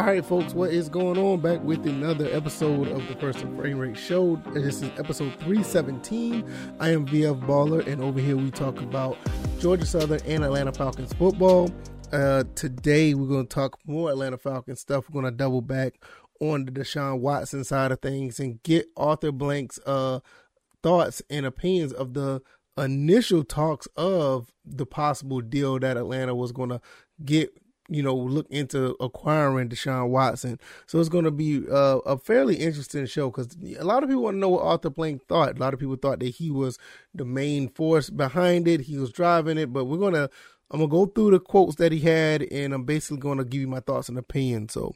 All 0.00 0.06
right, 0.06 0.24
folks, 0.24 0.54
what 0.54 0.70
is 0.70 0.88
going 0.88 1.18
on? 1.18 1.40
Back 1.40 1.62
with 1.62 1.86
another 1.86 2.26
episode 2.34 2.88
of 2.88 3.06
the 3.06 3.14
First 3.16 3.42
and 3.42 3.54
Frame 3.60 3.78
Rate 3.78 3.98
Show. 3.98 4.36
This 4.54 4.80
is 4.80 4.90
episode 4.98 5.34
317. 5.40 6.42
I 6.80 6.88
am 6.88 7.06
VF 7.06 7.46
Baller, 7.46 7.86
and 7.86 8.02
over 8.02 8.18
here 8.18 8.38
we 8.38 8.50
talk 8.50 8.80
about 8.80 9.18
Georgia 9.58 9.84
Southern 9.84 10.22
and 10.24 10.42
Atlanta 10.42 10.72
Falcons 10.72 11.12
football. 11.12 11.70
Uh, 12.10 12.44
today 12.54 13.12
we're 13.12 13.28
going 13.28 13.46
to 13.46 13.54
talk 13.54 13.78
more 13.84 14.08
Atlanta 14.08 14.38
Falcons 14.38 14.80
stuff. 14.80 15.04
We're 15.10 15.20
going 15.20 15.30
to 15.30 15.36
double 15.36 15.60
back 15.60 16.02
on 16.40 16.64
the 16.64 16.72
Deshaun 16.72 17.20
Watson 17.20 17.62
side 17.62 17.92
of 17.92 18.00
things 18.00 18.40
and 18.40 18.62
get 18.62 18.86
Arthur 18.96 19.32
Blank's 19.32 19.78
uh, 19.84 20.20
thoughts 20.82 21.20
and 21.28 21.44
opinions 21.44 21.92
of 21.92 22.14
the 22.14 22.40
initial 22.78 23.44
talks 23.44 23.86
of 23.98 24.50
the 24.64 24.86
possible 24.86 25.42
deal 25.42 25.78
that 25.78 25.98
Atlanta 25.98 26.34
was 26.34 26.52
going 26.52 26.70
to 26.70 26.80
get 27.22 27.50
you 27.90 28.02
know, 28.02 28.14
look 28.14 28.46
into 28.50 28.96
acquiring 29.00 29.68
Deshaun 29.68 30.08
Watson. 30.08 30.58
So 30.86 31.00
it's 31.00 31.08
going 31.08 31.24
to 31.24 31.32
be 31.32 31.62
uh, 31.70 31.98
a 32.06 32.16
fairly 32.16 32.54
interesting 32.54 33.04
show 33.06 33.30
because 33.30 33.56
a 33.78 33.84
lot 33.84 34.02
of 34.02 34.08
people 34.08 34.22
want 34.22 34.36
to 34.36 34.38
know 34.38 34.48
what 34.48 34.62
Arthur 34.62 34.90
Blank 34.90 35.26
thought. 35.26 35.56
A 35.56 35.60
lot 35.60 35.74
of 35.74 35.80
people 35.80 35.96
thought 35.96 36.20
that 36.20 36.28
he 36.28 36.50
was 36.50 36.78
the 37.12 37.24
main 37.24 37.68
force 37.68 38.08
behind 38.08 38.68
it. 38.68 38.82
He 38.82 38.96
was 38.96 39.10
driving 39.10 39.58
it, 39.58 39.72
but 39.72 39.86
we're 39.86 39.98
going 39.98 40.14
to, 40.14 40.30
I'm 40.70 40.78
going 40.78 40.88
to 40.88 40.96
go 40.96 41.06
through 41.06 41.32
the 41.32 41.40
quotes 41.40 41.76
that 41.76 41.90
he 41.90 41.98
had 41.98 42.42
and 42.44 42.72
I'm 42.72 42.84
basically 42.84 43.18
going 43.18 43.38
to 43.38 43.44
give 43.44 43.60
you 43.60 43.68
my 43.68 43.80
thoughts 43.80 44.08
and 44.08 44.16
opinions. 44.16 44.72
So 44.72 44.94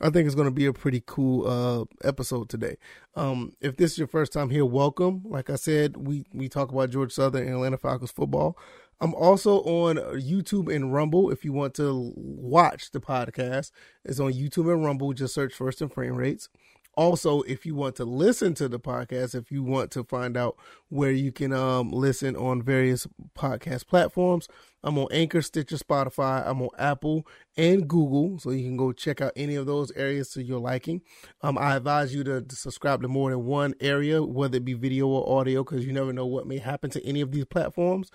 I 0.00 0.10
think 0.10 0.26
it's 0.26 0.34
going 0.34 0.46
to 0.48 0.52
be 0.52 0.66
a 0.66 0.72
pretty 0.72 1.02
cool 1.04 1.48
uh, 1.48 1.84
episode 2.06 2.48
today. 2.48 2.76
Um, 3.16 3.54
if 3.60 3.76
this 3.76 3.92
is 3.92 3.98
your 3.98 4.06
first 4.06 4.32
time 4.32 4.50
here, 4.50 4.64
welcome. 4.64 5.22
Like 5.24 5.50
I 5.50 5.56
said, 5.56 5.96
we, 5.96 6.24
we 6.32 6.48
talk 6.48 6.70
about 6.70 6.90
George 6.90 7.12
Southern 7.12 7.42
and 7.46 7.54
Atlanta 7.54 7.78
Falcons 7.78 8.12
football. 8.12 8.56
I'm 9.00 9.14
also 9.14 9.58
on 9.62 9.96
YouTube 9.96 10.74
and 10.74 10.92
Rumble. 10.92 11.30
If 11.30 11.44
you 11.44 11.52
want 11.52 11.74
to 11.74 12.12
watch 12.16 12.90
the 12.92 13.00
podcast, 13.00 13.70
it's 14.04 14.20
on 14.20 14.32
YouTube 14.32 14.72
and 14.72 14.84
Rumble. 14.84 15.12
Just 15.12 15.34
search 15.34 15.52
First 15.52 15.82
and 15.82 15.92
Frame 15.92 16.16
Rates. 16.16 16.48
Also, 16.96 17.42
if 17.42 17.66
you 17.66 17.74
want 17.74 17.94
to 17.96 18.04
listen 18.04 18.54
to 18.54 18.68
the 18.68 18.80
podcast, 18.80 19.34
if 19.34 19.52
you 19.52 19.62
want 19.62 19.90
to 19.90 20.02
find 20.02 20.36
out 20.36 20.56
where 20.88 21.10
you 21.10 21.30
can 21.30 21.52
um, 21.52 21.90
listen 21.90 22.34
on 22.36 22.62
various 22.62 23.06
podcast 23.36 23.86
platforms, 23.86 24.48
I'm 24.82 24.96
on 24.98 25.08
Anchor, 25.10 25.42
Stitcher, 25.42 25.76
Spotify. 25.76 26.46
I'm 26.46 26.62
on 26.62 26.70
Apple 26.78 27.26
and 27.56 27.88
Google, 27.88 28.38
so 28.38 28.50
you 28.50 28.64
can 28.64 28.76
go 28.76 28.92
check 28.92 29.20
out 29.20 29.32
any 29.34 29.56
of 29.56 29.66
those 29.66 29.90
areas 29.92 30.30
to 30.30 30.42
your 30.42 30.60
liking. 30.60 31.02
Um, 31.42 31.58
I 31.58 31.76
advise 31.76 32.14
you 32.14 32.22
to, 32.24 32.40
to 32.40 32.56
subscribe 32.56 33.02
to 33.02 33.08
more 33.08 33.30
than 33.30 33.44
one 33.44 33.74
area, 33.80 34.22
whether 34.22 34.56
it 34.58 34.64
be 34.64 34.74
video 34.74 35.08
or 35.08 35.40
audio, 35.40 35.64
because 35.64 35.84
you 35.84 35.92
never 35.92 36.12
know 36.12 36.26
what 36.26 36.46
may 36.46 36.58
happen 36.58 36.88
to 36.90 37.04
any 37.04 37.20
of 37.20 37.32
these 37.32 37.46
platforms. 37.46 38.10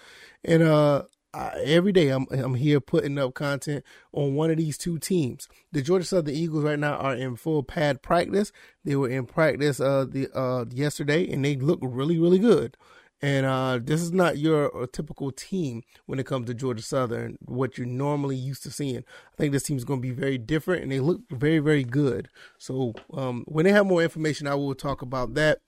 And 0.45 0.63
uh, 0.63 1.03
I, 1.33 1.59
every 1.63 1.93
day 1.93 2.09
I'm 2.09 2.25
I'm 2.31 2.55
here 2.55 2.79
putting 2.81 3.17
up 3.17 3.33
content 3.33 3.85
on 4.11 4.35
one 4.35 4.51
of 4.51 4.57
these 4.57 4.77
two 4.77 4.99
teams. 4.99 5.47
The 5.71 5.81
Georgia 5.81 6.05
Southern 6.05 6.35
Eagles 6.35 6.63
right 6.63 6.79
now 6.79 6.95
are 6.95 7.15
in 7.15 7.35
full 7.37 7.63
pad 7.63 8.01
practice. 8.01 8.51
They 8.83 8.95
were 8.95 9.09
in 9.09 9.25
practice 9.25 9.79
uh 9.79 10.05
the 10.09 10.27
uh 10.37 10.65
yesterday 10.69 11.31
and 11.31 11.43
they 11.45 11.55
look 11.55 11.79
really 11.81 12.19
really 12.19 12.39
good. 12.39 12.75
And 13.21 13.45
uh 13.45 13.79
this 13.81 14.01
is 14.01 14.11
not 14.11 14.39
your 14.39 14.75
uh, 14.75 14.87
typical 14.91 15.31
team 15.31 15.83
when 16.05 16.19
it 16.19 16.25
comes 16.25 16.47
to 16.47 16.53
Georgia 16.53 16.83
Southern, 16.83 17.37
what 17.45 17.77
you're 17.77 17.87
normally 17.87 18.35
used 18.35 18.63
to 18.63 18.71
seeing. 18.71 18.97
I 18.97 19.37
think 19.37 19.53
this 19.53 19.63
team 19.63 19.77
is 19.77 19.85
going 19.85 20.01
to 20.01 20.07
be 20.07 20.13
very 20.13 20.37
different 20.37 20.83
and 20.83 20.91
they 20.91 20.99
look 20.99 21.21
very 21.29 21.59
very 21.59 21.85
good. 21.85 22.27
So 22.57 22.93
um 23.13 23.45
when 23.47 23.63
they 23.65 23.71
have 23.71 23.85
more 23.85 24.03
information 24.03 24.47
I 24.47 24.55
will 24.55 24.75
talk 24.75 25.01
about 25.01 25.35
that. 25.35 25.59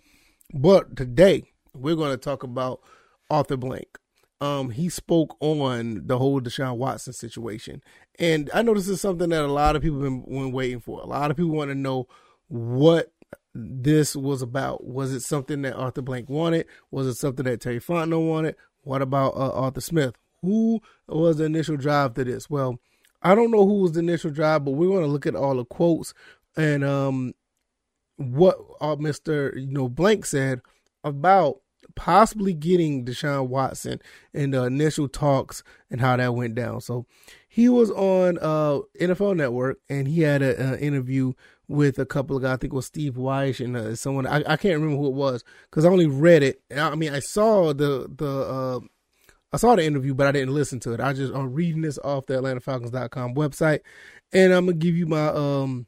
But 0.53 0.97
today 0.97 1.43
we're 1.73 1.95
going 1.95 2.11
to 2.11 2.17
talk 2.17 2.43
about 2.43 2.81
Arthur 3.29 3.57
Blank 3.57 3.97
um, 4.43 4.71
he 4.71 4.89
spoke 4.89 5.37
on 5.39 6.05
the 6.05 6.17
whole 6.17 6.41
Deshaun 6.41 6.75
Watson 6.75 7.13
situation. 7.13 7.81
And 8.19 8.51
I 8.53 8.61
know 8.61 8.73
this 8.73 8.89
is 8.89 8.99
something 8.99 9.29
that 9.29 9.45
a 9.45 9.47
lot 9.47 9.77
of 9.77 9.81
people 9.81 10.01
have 10.01 10.09
been, 10.09 10.21
been 10.21 10.51
waiting 10.51 10.81
for. 10.81 10.99
A 10.99 11.05
lot 11.05 11.31
of 11.31 11.37
people 11.37 11.53
want 11.53 11.71
to 11.71 11.75
know 11.75 12.07
what 12.49 13.13
this 13.55 14.17
was 14.17 14.41
about. 14.41 14.83
Was 14.83 15.13
it 15.13 15.21
something 15.21 15.61
that 15.61 15.75
Arthur 15.75 16.01
Blank 16.01 16.29
wanted? 16.29 16.65
Was 16.91 17.07
it 17.07 17.15
something 17.15 17.45
that 17.45 17.61
Terry 17.61 17.79
Fontenot 17.79 18.27
wanted? 18.27 18.55
What 18.81 19.01
about 19.01 19.29
uh, 19.35 19.51
Arthur 19.51 19.79
Smith? 19.79 20.15
Who 20.41 20.81
was 21.07 21.37
the 21.37 21.45
initial 21.45 21.77
drive 21.77 22.15
to 22.15 22.25
this? 22.25 22.49
Well, 22.49 22.79
I 23.21 23.35
don't 23.35 23.51
know 23.51 23.65
who 23.65 23.83
was 23.83 23.93
the 23.93 24.01
initial 24.01 24.31
drive, 24.31 24.65
but 24.65 24.71
we're 24.71 24.89
going 24.89 25.05
to 25.05 25.07
look 25.07 25.25
at 25.25 25.35
all 25.35 25.55
the 25.55 25.63
quotes 25.63 26.13
and 26.57 26.83
um, 26.83 27.33
what 28.17 28.57
uh, 28.81 28.97
Mr. 28.97 29.55
You 29.55 29.71
know 29.71 29.87
Blank 29.87 30.25
said 30.25 30.59
about 31.05 31.61
possibly 31.95 32.53
getting 32.53 33.05
Deshaun 33.05 33.47
Watson 33.47 34.01
in 34.33 34.51
the 34.51 34.63
initial 34.63 35.07
talks 35.07 35.63
and 35.89 36.01
how 36.01 36.17
that 36.17 36.35
went 36.35 36.55
down. 36.55 36.81
So 36.81 37.05
he 37.47 37.69
was 37.69 37.91
on 37.91 38.37
uh, 38.41 38.79
NFL 38.99 39.35
Network 39.35 39.77
and 39.89 40.07
he 40.07 40.21
had 40.21 40.41
an 40.41 40.79
interview 40.79 41.33
with 41.67 41.99
a 41.99 42.05
couple 42.05 42.35
of 42.35 42.43
guys. 42.43 42.53
I 42.53 42.57
think 42.57 42.73
it 42.73 42.75
was 42.75 42.85
Steve 42.85 43.13
Wyche 43.13 43.63
and 43.63 43.77
uh, 43.77 43.95
someone. 43.95 44.27
I, 44.27 44.37
I 44.37 44.57
can't 44.57 44.75
remember 44.75 44.97
who 44.97 45.07
it 45.07 45.13
was 45.13 45.43
because 45.69 45.85
I 45.85 45.89
only 45.89 46.07
read 46.07 46.43
it. 46.43 46.61
I 46.75 46.95
mean, 46.95 47.13
I 47.13 47.19
saw 47.19 47.73
the 47.73 48.09
the 48.15 48.27
uh, 48.27 48.79
I 49.51 49.57
saw 49.57 49.75
the 49.75 49.85
interview, 49.85 50.13
but 50.13 50.27
I 50.27 50.31
didn't 50.31 50.53
listen 50.53 50.79
to 50.81 50.93
it. 50.93 50.99
I 50.99 51.13
just 51.13 51.33
I'm 51.33 51.53
reading 51.53 51.81
this 51.81 51.99
off 51.99 52.25
the 52.25 52.35
AtlantaFalcons.com 52.35 53.35
website, 53.35 53.81
and 54.31 54.53
I'm 54.53 54.65
gonna 54.65 54.77
give 54.77 54.95
you 54.95 55.05
my 55.05 55.27
um. 55.27 55.87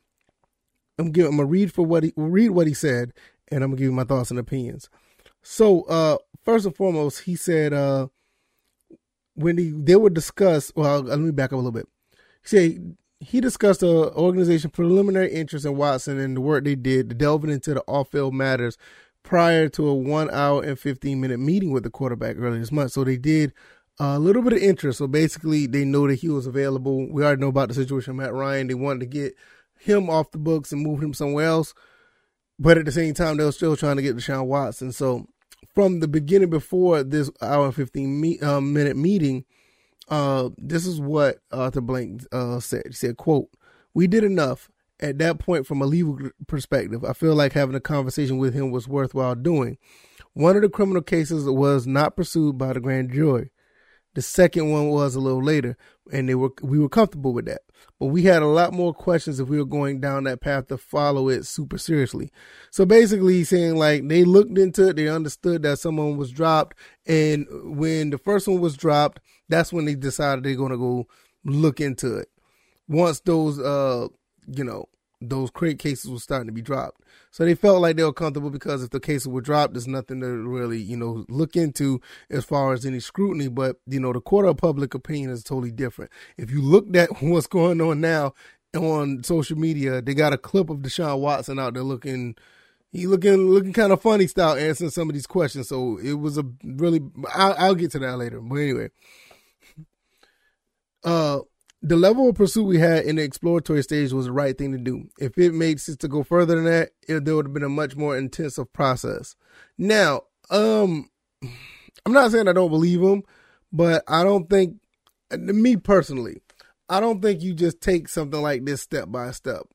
I'm 0.97 1.11
giving. 1.11 1.31
I'm 1.31 1.37
gonna 1.37 1.49
read 1.49 1.73
for 1.73 1.85
what 1.85 2.03
he 2.03 2.13
read 2.15 2.51
what 2.51 2.67
he 2.67 2.73
said, 2.73 3.11
and 3.49 3.63
I'm 3.63 3.71
gonna 3.71 3.79
give 3.79 3.85
you 3.85 3.91
my 3.91 4.05
thoughts 4.05 4.29
and 4.29 4.39
opinions. 4.39 4.89
So, 5.47 5.83
uh, 5.83 6.17
first 6.43 6.65
and 6.65 6.75
foremost, 6.75 7.21
he 7.21 7.35
said, 7.35 7.71
uh, 7.71 8.07
when 9.35 9.59
he, 9.59 9.69
they 9.69 9.95
were 9.95 10.09
discussed, 10.09 10.71
well, 10.75 11.01
let 11.01 11.19
me 11.19 11.29
back 11.29 11.49
up 11.49 11.53
a 11.53 11.55
little 11.57 11.71
bit. 11.71 11.87
He 12.41 12.47
said 12.47 12.97
he 13.19 13.41
discussed 13.41 13.81
the 13.81 14.11
organization 14.13 14.71
preliminary 14.71 15.31
interest 15.31 15.63
in 15.65 15.77
Watson 15.77 16.19
and 16.19 16.35
the 16.35 16.41
work 16.41 16.63
they 16.63 16.73
did 16.73 17.19
delving 17.19 17.51
into 17.51 17.75
the 17.75 17.81
off-field 17.81 18.33
matters 18.33 18.75
prior 19.21 19.69
to 19.69 19.87
a 19.87 19.93
one 19.93 20.31
hour 20.31 20.63
and 20.63 20.79
15 20.79 21.21
minute 21.21 21.39
meeting 21.39 21.71
with 21.71 21.83
the 21.83 21.91
quarterback 21.91 22.37
earlier 22.39 22.59
this 22.59 22.71
month. 22.71 22.93
So 22.93 23.03
they 23.03 23.17
did 23.17 23.53
a 23.99 24.17
little 24.17 24.41
bit 24.41 24.53
of 24.53 24.59
interest. 24.59 24.97
So 24.97 25.05
basically, 25.05 25.67
they 25.67 25.85
know 25.85 26.07
that 26.07 26.15
he 26.15 26.29
was 26.29 26.47
available. 26.47 27.07
We 27.11 27.23
already 27.23 27.41
know 27.41 27.49
about 27.49 27.67
the 27.67 27.75
situation 27.75 28.17
with 28.17 28.25
Matt 28.25 28.33
Ryan. 28.33 28.65
They 28.65 28.73
wanted 28.73 29.01
to 29.01 29.05
get 29.05 29.35
him 29.77 30.09
off 30.09 30.31
the 30.31 30.39
books 30.39 30.71
and 30.71 30.81
move 30.81 31.03
him 31.03 31.13
somewhere 31.13 31.45
else. 31.45 31.75
But 32.57 32.79
at 32.79 32.85
the 32.85 32.91
same 32.91 33.13
time, 33.13 33.37
they 33.37 33.43
were 33.43 33.51
still 33.51 33.75
trying 33.75 33.97
to 33.97 34.01
get 34.01 34.15
Deshaun 34.15 34.47
Watson. 34.47 34.91
So 34.91 35.27
from 35.75 35.99
the 35.99 36.07
beginning 36.07 36.49
before 36.49 37.03
this 37.03 37.29
hour 37.41 37.65
and 37.65 37.75
15 37.75 38.19
me, 38.21 38.39
uh, 38.39 38.61
minute 38.61 38.95
meeting, 38.95 39.43
uh, 40.07 40.49
this 40.57 40.87
is 40.87 40.99
what 40.99 41.39
Arthur 41.51 41.81
Blank 41.81 42.25
uh, 42.31 42.59
said. 42.59 42.83
He 42.87 42.93
said, 42.93 43.17
quote, 43.17 43.49
we 43.93 44.07
did 44.07 44.23
enough 44.23 44.71
at 45.01 45.17
that 45.19 45.39
point 45.39 45.67
from 45.67 45.81
a 45.81 45.85
legal 45.85 46.17
perspective. 46.47 47.03
I 47.03 47.13
feel 47.13 47.35
like 47.35 47.53
having 47.53 47.75
a 47.75 47.81
conversation 47.81 48.37
with 48.37 48.53
him 48.53 48.71
was 48.71 48.87
worthwhile 48.87 49.35
doing. 49.35 49.77
One 50.33 50.55
of 50.55 50.61
the 50.61 50.69
criminal 50.69 51.01
cases 51.01 51.45
was 51.45 51.85
not 51.85 52.15
pursued 52.15 52.57
by 52.57 52.73
the 52.73 52.79
grand 52.79 53.11
jury. 53.11 53.51
The 54.15 54.21
second 54.21 54.71
one 54.71 54.89
was 54.89 55.13
a 55.15 55.19
little 55.19 55.43
later, 55.43 55.77
and 56.11 56.27
they 56.27 56.35
were 56.35 56.51
we 56.61 56.79
were 56.79 56.89
comfortable 56.89 57.33
with 57.33 57.45
that. 57.45 57.61
But 57.99 58.07
we 58.07 58.23
had 58.23 58.41
a 58.41 58.47
lot 58.47 58.73
more 58.73 58.93
questions 58.93 59.39
if 59.39 59.49
we 59.49 59.57
were 59.57 59.65
going 59.65 59.99
down 59.99 60.23
that 60.23 60.41
path 60.41 60.67
to 60.67 60.77
follow 60.77 61.29
it 61.29 61.45
super 61.45 61.77
seriously. 61.77 62.31
So 62.71 62.85
basically, 62.85 63.43
saying 63.43 63.75
like 63.75 64.07
they 64.07 64.23
looked 64.23 64.57
into 64.57 64.89
it, 64.89 64.95
they 64.95 65.09
understood 65.09 65.63
that 65.63 65.79
someone 65.79 66.17
was 66.17 66.31
dropped, 66.31 66.77
and 67.05 67.45
when 67.77 68.09
the 68.09 68.17
first 68.17 68.47
one 68.47 68.61
was 68.61 68.77
dropped, 68.77 69.19
that's 69.49 69.73
when 69.73 69.85
they 69.85 69.95
decided 69.95 70.43
they're 70.43 70.55
gonna 70.55 70.77
go 70.77 71.07
look 71.43 71.81
into 71.81 72.17
it. 72.17 72.29
Once 72.87 73.19
those 73.19 73.59
uh 73.59 74.07
you 74.47 74.63
know 74.63 74.85
those 75.29 75.49
crate 75.49 75.79
cases 75.79 76.09
were 76.09 76.19
starting 76.19 76.47
to 76.47 76.53
be 76.53 76.61
dropped. 76.61 77.01
So 77.31 77.45
they 77.45 77.55
felt 77.55 77.81
like 77.81 77.97
they 77.97 78.03
were 78.03 78.13
comfortable 78.13 78.49
because 78.49 78.83
if 78.83 78.91
the 78.91 78.99
cases 78.99 79.27
were 79.27 79.41
dropped, 79.41 79.73
there's 79.73 79.87
nothing 79.87 80.21
to 80.21 80.27
really, 80.27 80.79
you 80.79 80.97
know, 80.97 81.25
look 81.29 81.55
into 81.55 82.01
as 82.29 82.45
far 82.45 82.73
as 82.73 82.85
any 82.85 82.99
scrutiny. 82.99 83.47
But, 83.47 83.77
you 83.87 83.99
know, 83.99 84.13
the 84.13 84.21
court 84.21 84.45
of 84.45 84.57
public 84.57 84.93
opinion 84.93 85.31
is 85.31 85.43
totally 85.43 85.71
different. 85.71 86.11
If 86.37 86.51
you 86.51 86.61
looked 86.61 86.95
at 86.95 87.09
what's 87.21 87.47
going 87.47 87.81
on 87.81 88.01
now 88.01 88.33
on 88.75 89.23
social 89.23 89.57
media, 89.57 90.01
they 90.01 90.13
got 90.13 90.33
a 90.33 90.37
clip 90.37 90.69
of 90.69 90.77
Deshaun 90.77 91.19
Watson 91.19 91.59
out 91.59 91.73
there 91.73 91.83
looking 91.83 92.35
he 92.95 93.07
looking 93.07 93.49
looking 93.49 93.73
kind 93.73 93.91
of 93.91 94.01
funny 94.01 94.25
style 94.25 94.55
answering 94.55 94.89
some 94.89 95.09
of 95.09 95.13
these 95.13 95.27
questions. 95.27 95.67
So 95.67 95.97
it 95.97 96.13
was 96.13 96.37
a 96.37 96.45
really 96.63 97.01
I'll, 97.33 97.55
I'll 97.57 97.75
get 97.75 97.91
to 97.91 97.99
that 97.99 98.17
later. 98.17 98.39
But 98.39 98.55
anyway, 98.55 98.89
uh, 101.03 101.39
the 101.87 101.95
level 101.95 102.27
of 102.27 102.35
pursuit 102.35 102.63
we 102.63 102.79
had 102.79 103.05
in 103.05 103.17
the 103.17 103.21
exploratory 103.21 103.83
stage 103.83 104.11
was 104.11 104.25
the 104.25 104.31
right 104.31 104.57
thing 104.57 104.71
to 104.71 104.79
do. 104.79 105.07
If 105.19 105.37
it 105.37 105.53
made 105.53 105.79
sense 105.79 105.97
to 105.97 106.07
go 106.07 106.23
further 106.23 106.55
than 106.55 106.65
that, 106.65 106.89
it, 107.07 107.25
there 107.25 107.35
would 107.35 107.45
have 107.45 107.53
been 107.53 107.61
a 107.61 107.69
much 107.69 107.95
more 107.95 108.17
intensive 108.17 108.73
process. 108.73 109.35
Now, 109.77 110.23
um, 110.49 111.11
I'm 111.43 112.11
not 112.11 112.31
saying 112.31 112.47
I 112.47 112.53
don't 112.53 112.71
believe 112.71 113.01
him, 113.01 113.21
but 113.71 114.03
I 114.07 114.23
don't 114.23 114.49
think, 114.49 114.77
me 115.31 115.77
personally, 115.77 116.41
I 116.89 116.99
don't 116.99 117.21
think 117.21 117.43
you 117.43 117.53
just 117.53 117.81
take 117.81 118.09
something 118.09 118.41
like 118.41 118.65
this 118.65 118.81
step 118.81 119.11
by 119.11 119.29
step. 119.29 119.67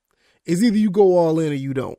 It's 0.45 0.65
either 0.65 0.79
you 0.79 0.91
go 0.91 1.17
all 1.17 1.39
in 1.39 1.53
or 1.53 1.55
you 1.55 1.75
don't. 1.75 1.99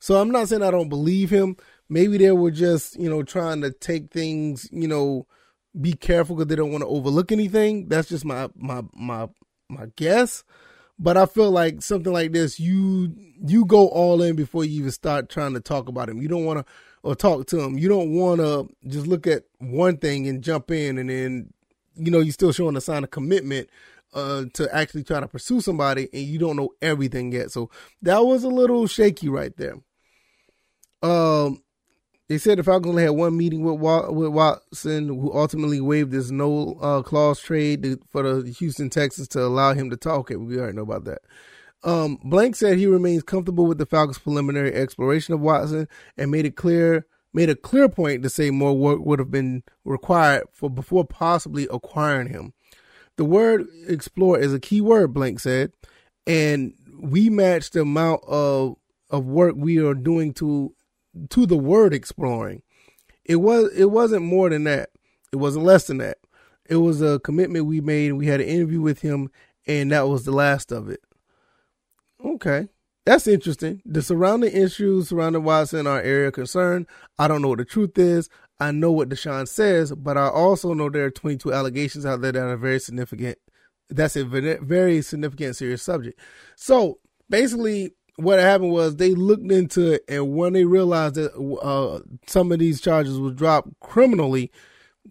So 0.00 0.20
I'm 0.20 0.32
not 0.32 0.48
saying 0.48 0.64
I 0.64 0.72
don't 0.72 0.88
believe 0.88 1.30
him. 1.30 1.56
Maybe 1.88 2.18
they 2.18 2.32
were 2.32 2.50
just, 2.50 2.98
you 2.98 3.08
know, 3.08 3.22
trying 3.22 3.60
to 3.60 3.70
take 3.70 4.10
things, 4.10 4.68
you 4.72 4.88
know, 4.88 5.28
be 5.80 5.92
careful 5.92 6.34
because 6.34 6.48
they 6.48 6.56
don't 6.56 6.72
want 6.72 6.82
to 6.82 6.88
overlook 6.88 7.30
anything. 7.30 7.88
That's 7.88 8.08
just 8.08 8.24
my 8.24 8.48
my 8.56 8.82
my 8.92 9.28
my 9.72 9.86
guess. 9.96 10.44
But 10.98 11.16
I 11.16 11.26
feel 11.26 11.50
like 11.50 11.82
something 11.82 12.12
like 12.12 12.32
this, 12.32 12.60
you 12.60 13.14
you 13.44 13.64
go 13.64 13.88
all 13.88 14.22
in 14.22 14.36
before 14.36 14.64
you 14.64 14.80
even 14.80 14.92
start 14.92 15.28
trying 15.28 15.54
to 15.54 15.60
talk 15.60 15.88
about 15.88 16.08
him. 16.08 16.22
You 16.22 16.28
don't 16.28 16.44
want 16.44 16.60
to 16.60 16.72
or 17.02 17.14
talk 17.14 17.46
to 17.48 17.60
him. 17.60 17.78
You 17.78 17.88
don't 17.88 18.12
want 18.12 18.40
to 18.40 18.68
just 18.86 19.06
look 19.06 19.26
at 19.26 19.44
one 19.58 19.96
thing 19.96 20.28
and 20.28 20.42
jump 20.42 20.70
in, 20.70 20.98
and 20.98 21.10
then 21.10 21.52
you 21.96 22.10
know 22.10 22.20
you're 22.20 22.32
still 22.32 22.52
showing 22.52 22.76
a 22.76 22.80
sign 22.80 23.04
of 23.04 23.10
commitment 23.10 23.68
uh, 24.14 24.44
to 24.54 24.72
actually 24.74 25.02
try 25.04 25.20
to 25.20 25.26
pursue 25.28 25.60
somebody, 25.60 26.08
and 26.12 26.22
you 26.22 26.38
don't 26.38 26.56
know 26.56 26.70
everything 26.80 27.32
yet. 27.32 27.50
So 27.50 27.70
that 28.02 28.24
was 28.24 28.44
a 28.44 28.48
little 28.48 28.86
shaky 28.86 29.28
right 29.28 29.56
there. 29.56 29.76
Um, 31.02 31.61
they 32.28 32.38
said 32.38 32.58
the 32.58 32.62
Falcons 32.62 32.90
only 32.90 33.02
had 33.02 33.10
one 33.10 33.36
meeting 33.36 33.62
with 33.62 33.78
Watson, 33.80 35.08
who 35.08 35.32
ultimately 35.34 35.80
waived 35.80 36.12
his 36.12 36.30
no 36.30 36.78
uh, 36.80 37.02
clause 37.02 37.40
trade 37.40 37.98
for 38.08 38.22
the 38.22 38.50
Houston 38.50 38.90
Texans 38.90 39.28
to 39.28 39.42
allow 39.42 39.74
him 39.74 39.90
to 39.90 39.96
talk. 39.96 40.20
Okay, 40.20 40.36
we 40.36 40.58
already 40.58 40.76
know 40.76 40.82
about 40.82 41.04
that. 41.04 41.18
Um, 41.84 42.18
Blank 42.24 42.56
said 42.56 42.78
he 42.78 42.86
remains 42.86 43.22
comfortable 43.22 43.66
with 43.66 43.78
the 43.78 43.86
Falcons' 43.86 44.18
preliminary 44.18 44.72
exploration 44.72 45.34
of 45.34 45.40
Watson 45.40 45.88
and 46.16 46.30
made 46.30 46.46
it 46.46 46.56
clear 46.56 47.06
made 47.34 47.48
a 47.48 47.56
clear 47.56 47.88
point 47.88 48.22
to 48.22 48.28
say 48.28 48.50
more 48.50 48.76
work 48.76 49.00
would 49.00 49.18
have 49.18 49.30
been 49.30 49.62
required 49.84 50.44
for 50.52 50.68
before 50.68 51.04
possibly 51.04 51.66
acquiring 51.70 52.28
him. 52.28 52.52
The 53.16 53.24
word 53.24 53.66
explore 53.88 54.38
is 54.38 54.52
a 54.52 54.60
key 54.60 54.80
word, 54.80 55.14
Blank 55.14 55.40
said, 55.40 55.72
and 56.26 56.74
we 57.00 57.30
match 57.30 57.70
the 57.70 57.82
amount 57.82 58.22
of 58.26 58.76
of 59.10 59.26
work 59.26 59.54
we 59.56 59.78
are 59.78 59.94
doing 59.94 60.32
to 60.32 60.74
to 61.30 61.46
the 61.46 61.56
word 61.56 61.94
exploring. 61.94 62.62
It 63.24 63.36
was 63.36 63.72
it 63.76 63.90
wasn't 63.90 64.24
more 64.24 64.50
than 64.50 64.64
that. 64.64 64.90
It 65.32 65.36
wasn't 65.36 65.64
less 65.64 65.86
than 65.86 65.98
that. 65.98 66.18
It 66.68 66.76
was 66.76 67.02
a 67.02 67.18
commitment 67.20 67.66
we 67.66 67.80
made. 67.80 68.12
We 68.12 68.26
had 68.26 68.40
an 68.40 68.48
interview 68.48 68.80
with 68.80 69.00
him, 69.00 69.30
and 69.66 69.90
that 69.92 70.08
was 70.08 70.24
the 70.24 70.32
last 70.32 70.72
of 70.72 70.88
it. 70.88 71.00
Okay. 72.24 72.68
That's 73.04 73.26
interesting. 73.26 73.82
The 73.84 74.00
surrounding 74.00 74.52
issues 74.52 75.08
surrounding 75.08 75.42
Watson 75.42 75.88
our 75.88 76.00
area 76.00 76.28
of 76.28 76.34
concern. 76.34 76.86
I 77.18 77.26
don't 77.26 77.42
know 77.42 77.48
what 77.48 77.58
the 77.58 77.64
truth 77.64 77.98
is. 77.98 78.28
I 78.60 78.70
know 78.70 78.92
what 78.92 79.08
Deshaun 79.08 79.48
says, 79.48 79.92
but 79.92 80.16
I 80.16 80.28
also 80.28 80.72
know 80.72 80.88
there 80.88 81.06
are 81.06 81.10
22 81.10 81.52
allegations 81.52 82.06
out 82.06 82.20
there 82.20 82.30
that 82.30 82.40
are 82.40 82.56
very 82.56 82.78
significant. 82.78 83.38
That's 83.90 84.14
a 84.14 84.24
very 84.24 85.02
significant, 85.02 85.56
serious 85.56 85.82
subject. 85.82 86.20
So 86.54 87.00
basically, 87.28 87.90
what 88.22 88.38
happened 88.38 88.72
was 88.72 88.96
they 88.96 89.14
looked 89.14 89.50
into 89.50 89.92
it, 89.92 90.04
and 90.08 90.34
when 90.34 90.52
they 90.52 90.64
realized 90.64 91.16
that 91.16 91.34
uh, 91.62 92.00
some 92.26 92.52
of 92.52 92.58
these 92.58 92.80
charges 92.80 93.18
were 93.18 93.30
dropped 93.30 93.68
criminally, 93.80 94.50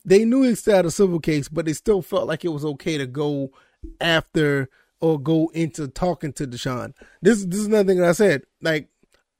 they 0.05 0.25
knew 0.25 0.43
it 0.43 0.63
had 0.65 0.85
a 0.85 0.91
civil 0.91 1.19
case, 1.19 1.49
but 1.49 1.65
they 1.65 1.73
still 1.73 2.01
felt 2.01 2.27
like 2.27 2.45
it 2.45 2.49
was 2.49 2.65
okay 2.65 2.97
to 2.97 3.05
go 3.05 3.51
after 3.99 4.69
or 4.99 5.19
go 5.19 5.51
into 5.53 5.87
talking 5.87 6.31
to 6.33 6.47
Deshaun. 6.47 6.93
This 7.21 7.43
this 7.45 7.59
is 7.59 7.65
another 7.67 7.87
thing 7.87 7.99
that 7.99 8.09
I 8.09 8.13
said. 8.13 8.43
Like, 8.61 8.87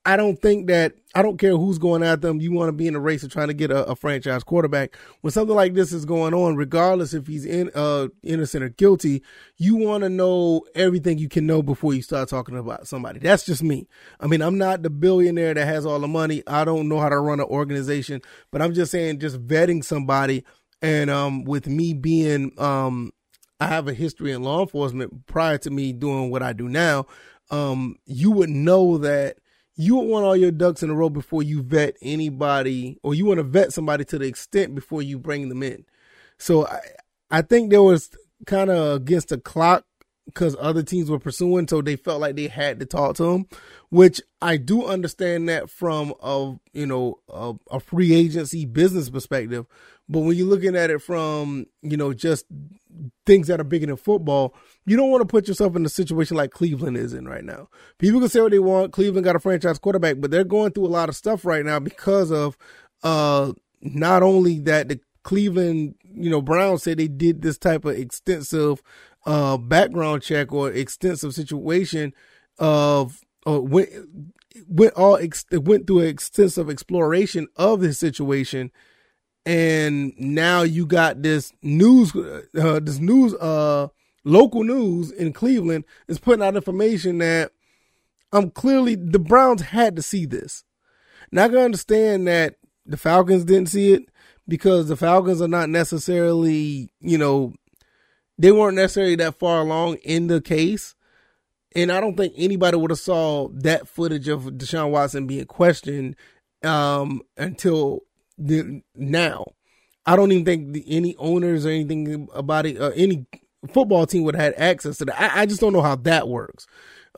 I 0.03 0.18
don't 0.18 0.42
think 0.42 0.65
that 0.68 0.94
I 1.13 1.21
don't 1.21 1.38
care 1.38 1.56
who's 1.56 1.77
going 1.77 2.01
at 2.01 2.21
them. 2.21 2.42
You 2.42 2.51
want 2.51 2.69
to 2.69 2.74
be 2.74 2.88
in 2.88 2.95
a 2.95 3.00
race 3.00 3.21
of 3.21 3.31
trying 3.31 3.50
to 3.50 3.53
get 3.53 3.69
a, 3.69 3.86
a, 3.86 3.95
franchise 3.95 4.44
quarterback. 4.44 4.95
When 5.21 5.31
something 5.31 5.56
like 5.56 5.75
this 5.75 5.94
is 5.94 6.06
going 6.06 6.33
on, 6.33 6.56
regardless 6.56 7.13
if 7.13 7.27
he's 7.27 7.45
in 7.45 7.69
uh 7.75 8.07
innocent 8.24 8.63
or 8.63 8.69
guilty, 8.69 9.21
you 9.57 9.75
want 9.75 10.03
to 10.03 10.09
know 10.09 10.63
everything 10.74 11.19
you 11.19 11.30
can 11.30 11.45
know 11.45 11.62
before 11.62 11.94
you 11.94 12.01
start 12.01 12.30
talking 12.30 12.57
about 12.57 12.88
somebody. 12.88 13.19
That's 13.19 13.45
just 13.45 13.62
me. 13.62 13.88
I 14.19 14.25
mean, 14.25 14.42
I'm 14.42 14.57
not 14.57 14.81
the 14.81 14.89
billionaire 14.89 15.53
that 15.53 15.68
has 15.68 15.86
all 15.86 16.00
the 16.00 16.07
money. 16.07 16.42
I 16.48 16.65
don't 16.65 16.89
know 16.89 17.00
how 17.00 17.09
to 17.09 17.19
run 17.19 17.39
an 17.39 17.45
organization, 17.45 18.21
but 18.51 18.62
I'm 18.62 18.74
just 18.74 18.92
saying, 18.92 19.19
just 19.19 19.45
vetting 19.45 19.83
somebody. 19.83 20.44
And 20.81 21.12
um, 21.12 21.44
with 21.44 21.68
me 21.68 21.94
being 21.94 22.53
um 22.57 23.12
I 23.59 23.68
have 23.68 23.88
a 23.88 23.94
history 23.94 24.31
in 24.31 24.42
law 24.42 24.62
enforcement 24.62 25.27
prior 25.27 25.59
to 25.59 25.69
me 25.69 25.94
doing 25.94 26.31
what 26.31 26.42
I 26.42 26.53
do 26.53 26.68
now, 26.68 27.06
um, 27.51 27.98
you 28.06 28.31
would 28.31 28.50
know 28.50 28.98
that 28.98 29.38
you 29.81 29.95
want 29.95 30.25
all 30.25 30.36
your 30.36 30.51
ducks 30.51 30.83
in 30.83 30.89
a 30.89 30.94
row 30.94 31.10
before 31.10 31.42
you 31.42 31.63
vet 31.63 31.98
anybody, 32.01 33.00
or 33.01 33.16
you 33.16 33.25
want 33.25 33.39
to 33.39 33.44
vet 33.44 33.74
somebody 33.74 34.06
to 34.06 34.19
the 34.19 34.28
extent 34.28 34.75
before 34.75 35.01
you 35.01 35.18
bring 35.18 35.50
them 35.50 35.63
in. 35.63 35.86
So 36.38 36.68
I, 36.68 36.80
I 37.31 37.42
think 37.42 37.72
there 37.72 37.81
was 37.81 38.12
kind 38.45 38.69
of 38.69 38.95
against 38.98 39.30
the 39.30 39.39
clock 39.39 39.86
because 40.25 40.56
other 40.60 40.83
teams 40.83 41.10
were 41.10 41.19
pursuing, 41.19 41.68
so 41.68 41.81
they 41.81 41.95
felt 41.95 42.22
like 42.22 42.36
they 42.36 42.48
had 42.48 42.80
to 42.80 42.86
talk 42.86 43.16
to 43.16 43.31
him, 43.31 43.48
which 43.89 44.22
I 44.39 44.57
do 44.57 44.86
understand 44.86 45.50
that 45.50 45.69
from 45.69 46.13
a 46.22 46.54
you 46.74 46.86
know 46.86 47.19
a, 47.27 47.54
a 47.72 47.80
free 47.80 48.13
agency 48.13 48.66
business 48.66 49.10
perspective. 49.10 49.66
But 50.12 50.22
when 50.22 50.36
you're 50.36 50.48
looking 50.48 50.75
at 50.75 50.90
it 50.90 51.02
from 51.02 51.68
you 51.81 51.96
know 51.96 52.13
just 52.13 52.46
things 53.25 53.48
that 53.48 53.62
are 53.62 53.66
bigger 53.66 53.86
than 53.88 53.96
football, 53.96 54.54
you 54.86 54.98
don't 54.98 55.10
want 55.10 55.22
to 55.22 55.25
put 55.25 55.48
yourself 55.48 55.75
in 55.78 55.86
a 55.86 55.90
situation 55.90 56.36
like 56.36 56.52
Cleveland 56.52 56.98
is 56.98 57.13
in 57.13 57.28
right 57.28 57.46
now. 57.46 57.69
People 57.98 58.19
can 58.19 58.28
say 58.30 58.42
what 58.42 58.52
they 58.52 58.60
want. 58.60 58.92
Cleveland 58.92 59.24
got 59.24 59.38
a 59.38 59.40
franchise 59.40 59.80
quarterback, 59.80 60.18
but 60.19 60.30
they're 60.30 60.44
going 60.44 60.74
through 60.74 60.86
a 60.86 60.90
lot 60.90 61.08
of 61.08 61.16
stuff 61.16 61.46
right 61.46 61.66
now 61.66 61.80
because 61.80 62.30
of 62.30 62.58
uh 63.04 63.54
not 63.81 64.22
only 64.22 64.60
that 64.60 64.90
the 64.90 65.00
Cleveland, 65.24 65.96
you 66.04 66.30
know, 66.30 66.42
Browns 66.42 66.84
said 66.84 66.98
they 66.98 67.08
did 67.08 67.42
this 67.42 67.58
type 67.58 67.86
of 67.86 67.96
extensive 67.98 68.81
uh 69.25 69.56
background 69.58 70.24
check 70.24 70.52
or 70.52 70.69
extensive 70.72 71.34
situation 71.34 72.13
of 72.60 73.22
uh, 73.48 73.62
went 73.62 73.90
went 74.68 74.94
all 74.96 75.16
ex- 75.16 75.46
went 75.54 75.88
through 75.88 76.00
an 76.00 76.08
extensive 76.08 76.69
exploration 76.69 77.48
of 77.56 77.80
his 77.80 77.98
situation 77.98 78.72
and 79.45 80.13
now 80.17 80.61
you 80.61 80.85
got 80.85 81.21
this 81.21 81.51
news, 81.61 82.15
uh, 82.15 82.79
this 82.81 82.99
news, 82.99 83.33
uh, 83.35 83.88
local 84.23 84.63
news 84.63 85.11
in 85.11 85.33
Cleveland 85.33 85.85
is 86.07 86.19
putting 86.19 86.43
out 86.43 86.55
information 86.55 87.17
that 87.19 87.51
I'm 88.31 88.45
um, 88.45 88.51
clearly 88.51 88.95
the 88.95 89.19
Browns 89.19 89.61
had 89.61 89.95
to 89.95 90.01
see 90.01 90.25
this. 90.25 90.63
Now 91.31 91.45
I 91.45 91.50
can 91.50 91.57
understand 91.57 92.27
that 92.27 92.55
the 92.86 92.98
Falcons 92.98 93.43
didn't 93.43 93.69
see 93.69 93.93
it 93.93 94.10
because 94.48 94.88
the 94.88 94.95
Falcons 94.95 95.41
are 95.41 95.48
not 95.48 95.69
necessarily, 95.69 96.91
you 97.00 97.17
know, 97.17 97.53
they 98.38 98.51
weren't 98.51 98.75
necessarily 98.75 99.15
that 99.17 99.38
far 99.38 99.62
along 99.62 99.95
in 99.98 100.27
the 100.27 100.41
case. 100.41 100.95
And 101.75 101.91
I 101.91 102.01
don't 102.01 102.17
think 102.17 102.33
anybody 102.38 102.77
would 102.77 102.91
have 102.91 103.00
saw 103.00 103.50
that 103.53 103.88
footage 103.88 104.27
of 104.27 104.43
Deshaun 104.43 104.91
Watson 104.91 105.27
being 105.27 105.45
questioned 105.45 106.15
um, 106.63 107.21
until 107.38 108.01
now. 108.95 109.45
I 110.05 110.15
don't 110.15 110.31
even 110.31 110.45
think 110.45 110.74
the, 110.74 110.83
any 110.88 111.15
owners 111.17 111.65
or 111.65 111.69
anything 111.69 112.27
about 112.33 112.65
it, 112.65 112.81
uh, 112.81 112.91
any 112.95 113.25
football 113.69 114.05
team 114.07 114.24
would 114.24 114.36
have 114.36 114.55
had 114.55 114.62
access 114.62 114.98
to 114.98 115.05
that. 115.05 115.21
I, 115.21 115.41
I, 115.41 115.45
just 115.45 115.62
don't 115.62 115.74
know 115.74 115.81
how 115.81 115.95
that 115.98 116.27
works. 116.27 116.65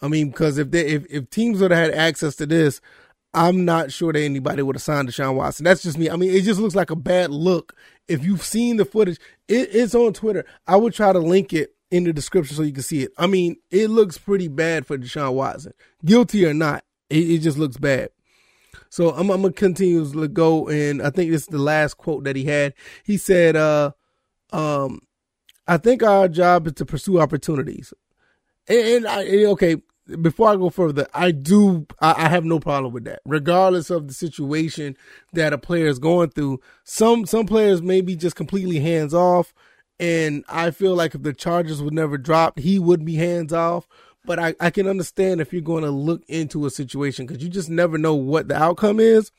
I 0.01 0.10
mean, 0.10 0.30
because 0.30 0.58
if 0.58 0.72
they 0.72 0.86
if, 0.86 1.06
if 1.10 1.30
teams 1.30 1.62
would 1.62 1.72
have 1.72 1.92
had 1.92 1.94
access 1.98 2.36
to 2.38 2.46
this, 2.46 2.82
I'm 3.34 3.65
not 3.65 3.92
sure 3.92 4.13
that 4.13 4.22
anybody 4.22 4.62
would 4.62 4.75
have 4.75 4.84
signed 4.84 5.08
Deshaun 5.08 5.36
Watson. 5.36 5.63
That's 5.63 5.82
just 5.82 5.98
me. 5.98 6.10
I 6.10 6.15
mean, 6.15 6.32
it 6.32 6.42
just 6.42 6.60
looks 6.60 6.75
like 6.75 6.92
a 6.92 6.96
bad 6.96 7.32
look. 7.32 7.75
If 8.08 8.24
you've 8.24 8.44
seen 8.44 8.77
the 8.77 8.86
footage, 8.86 9.18
it, 9.48 9.70
it's 9.74 9.96
on 9.96 10.13
Twitter. 10.13 10.46
I 10.68 10.75
would 10.75 10.94
try 10.94 11.13
to 11.13 11.20
link 11.20 11.53
it 11.53 11.74
in 11.89 12.03
the 12.03 12.13
description 12.13 12.56
so 12.56 12.63
you 12.63 12.74
can 12.74 12.84
see 12.84 13.03
it. 13.03 13.12
I 13.18 13.27
mean, 13.27 13.56
it 13.72 13.89
looks 13.89 14.18
pretty 14.18 14.50
bad 14.50 14.86
for 14.86 14.98
Deshaun 14.98 15.34
Watson, 15.34 15.74
guilty 16.03 16.46
or 16.46 16.53
not. 16.53 16.84
It, 17.10 17.32
it 17.32 17.38
just 17.39 17.58
looks 17.58 17.77
bad. 17.77 18.10
So 18.94 19.10
I'm, 19.10 19.32
I'm 19.32 19.42
gonna 19.42 19.54
continue 19.54 20.08
to 20.08 20.28
go, 20.28 20.68
and 20.68 21.02
I 21.02 21.10
think 21.10 21.32
this 21.32 21.42
is 21.42 21.48
the 21.48 21.58
last 21.58 21.96
quote 21.96 22.26
that 22.26 22.36
he 22.36 22.44
had. 22.44 22.76
He 23.04 23.18
said, 23.18 23.56
uh, 23.56 23.94
um, 24.52 25.00
"I 25.68 25.78
think 25.78 26.04
our 26.04 26.28
job 26.28 26.68
is 26.68 26.74
to 26.74 26.86
pursue 26.86 27.20
opportunities." 27.20 27.92
And, 28.68 28.88
and 28.88 29.08
I, 29.08 29.46
okay, 29.46 29.78
before 30.22 30.50
I 30.50 30.58
go 30.58 30.70
further, 30.70 31.08
I 31.12 31.32
do 31.32 31.88
I, 32.02 32.26
I, 32.26 32.30
have 32.30 32.46
no 32.46 32.60
problem 32.60 32.94
with 32.94 33.06
that, 33.06 33.22
regardless 33.26 33.90
of 33.90 34.08
the 34.08 34.14
situation 34.14 34.96
that 35.32 35.54
a 35.54 35.58
player 35.58 35.88
is 35.88 35.98
going 35.98 36.30
through. 36.30 36.60
Some 36.84 37.26
some 37.26 37.48
players 37.48 37.82
may 37.82 38.02
be 38.02 38.16
just 38.16 38.36
completely 38.36 38.80
hands 38.80 39.16
off, 39.16 39.56
and 40.00 40.46
I 40.48 40.70
feel 40.70 40.94
like 40.94 41.16
if 41.16 41.24
the 41.24 41.34
charges 41.34 41.82
would 41.82 41.96
never 41.96 42.20
drop, 42.20 42.60
he 42.60 42.78
would 42.78 43.04
be 43.04 43.16
hands 43.16 43.54
off 43.54 43.88
but 44.25 44.39
I, 44.39 44.56
I 44.60 44.70
can 44.70 44.88
understand 44.88 45.42
if 45.42 45.51
you're 45.51 45.62
going 45.62 45.84
to 45.84 45.92
look 45.92 46.24
into 46.27 46.65
a 46.65 46.70
situation 46.70 47.25
because 47.25 47.44
you 47.44 47.50
just 47.50 47.70
never 47.70 47.98
know 47.98 48.15
what 48.15 48.48
the 48.48 48.56
outcome 48.56 49.00
is. 49.00 49.32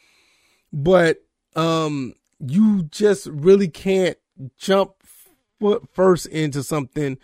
But 0.72 1.18
um, 1.56 2.14
you 2.38 2.84
just 2.84 3.26
really 3.26 3.68
can't 3.68 4.18
jump 4.58 4.92
foot 5.60 5.88
first 5.92 6.26
into 6.26 6.62
something 6.62 7.18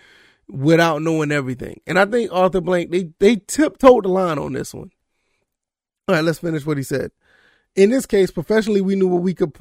without 0.48 1.02
knowing 1.02 1.32
everything. 1.32 1.80
And 1.86 1.98
I 1.98 2.06
think 2.06 2.32
Arthur 2.32 2.60
Blank 2.60 2.90
they 2.90 3.10
they 3.18 3.36
tiptoed 3.36 4.04
the 4.04 4.08
line 4.08 4.38
on 4.38 4.52
this 4.52 4.72
one. 4.72 4.90
All 6.08 6.14
right, 6.14 6.24
let's 6.24 6.38
finish 6.38 6.64
what 6.64 6.76
he 6.76 6.82
said. 6.82 7.12
In 7.76 7.90
this 7.90 8.06
case, 8.06 8.30
professionally, 8.30 8.80
we 8.80 8.96
knew 8.96 9.06
what 9.06 9.22
we 9.22 9.34
could 9.34 9.52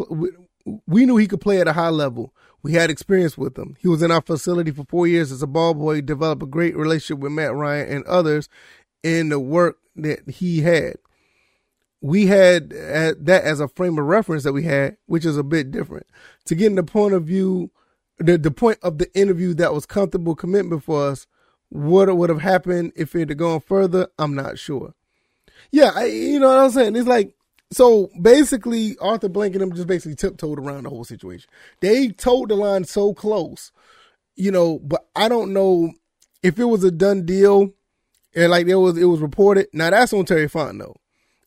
we 0.87 1.05
knew 1.05 1.17
he 1.17 1.27
could 1.27 1.41
play 1.41 1.61
at 1.61 1.67
a 1.67 1.73
high 1.73 1.89
level. 1.89 2.33
We 2.63 2.73
had 2.73 2.89
experience 2.91 3.37
with 3.37 3.57
him. 3.57 3.77
He 3.79 3.87
was 3.87 4.01
in 4.03 4.11
our 4.11 4.21
facility 4.21 4.71
for 4.71 4.85
four 4.85 5.07
years 5.07 5.31
as 5.31 5.43
a 5.43 5.47
ball 5.47 5.73
boy, 5.75 5.95
he 5.97 6.01
developed 6.01 6.43
a 6.43 6.47
great 6.47 6.77
relationship 6.77 7.21
with 7.21 7.31
Matt 7.33 7.55
Ryan 7.55 7.89
and 7.89 8.05
others 8.05 8.49
in 9.03 9.29
the 9.29 9.39
work 9.39 9.77
that 9.97 10.29
he 10.29 10.61
had. 10.61 10.95
We 12.01 12.27
had 12.27 12.73
uh, 12.73 13.15
that 13.19 13.43
as 13.45 13.59
a 13.59 13.69
frame 13.69 13.99
of 13.99 14.05
reference 14.05 14.43
that 14.43 14.53
we 14.53 14.63
had, 14.63 14.97
which 15.07 15.25
is 15.25 15.37
a 15.37 15.43
bit 15.43 15.71
different. 15.71 16.07
To 16.45 16.55
get 16.55 16.67
in 16.67 16.75
the 16.75 16.83
point 16.83 17.13
of 17.15 17.25
view, 17.25 17.71
the, 18.19 18.37
the 18.37 18.51
point 18.51 18.79
of 18.83 18.99
the 18.99 19.13
interview 19.17 19.53
that 19.55 19.73
was 19.73 19.85
comfortable 19.85 20.35
commitment 20.35 20.83
for 20.83 21.09
us 21.09 21.25
What 21.69 22.15
would 22.17 22.29
have 22.29 22.41
happened 22.41 22.93
if 22.95 23.15
it 23.15 23.29
had 23.29 23.39
gone 23.39 23.61
further? 23.61 24.09
I'm 24.19 24.35
not 24.35 24.59
sure. 24.59 24.95
Yeah, 25.71 25.91
I, 25.95 26.05
you 26.05 26.39
know 26.39 26.49
what 26.49 26.59
I'm 26.59 26.71
saying? 26.71 26.95
It's 26.95 27.07
like, 27.07 27.35
so 27.71 28.09
basically, 28.19 28.97
Arthur 28.99 29.29
Blank 29.29 29.55
and 29.55 29.61
them 29.61 29.73
just 29.73 29.87
basically 29.87 30.15
tiptoed 30.15 30.59
around 30.59 30.83
the 30.83 30.89
whole 30.89 31.03
situation. 31.03 31.49
They 31.81 32.09
told 32.09 32.49
the 32.49 32.55
line 32.55 32.85
so 32.85 33.13
close, 33.13 33.71
you 34.35 34.51
know, 34.51 34.79
but 34.79 35.05
I 35.15 35.29
don't 35.29 35.53
know 35.53 35.93
if 36.41 36.57
it 36.57 36.65
was 36.65 36.83
a 36.83 36.91
done 36.91 37.25
deal 37.25 37.73
and 38.35 38.51
like 38.51 38.65
there 38.65 38.79
was, 38.79 38.97
it 38.97 39.05
was 39.05 39.19
reported. 39.19 39.67
Now 39.73 39.89
that's 39.91 40.13
on 40.13 40.25
Terry 40.25 40.47
Fontenot. 40.47 40.95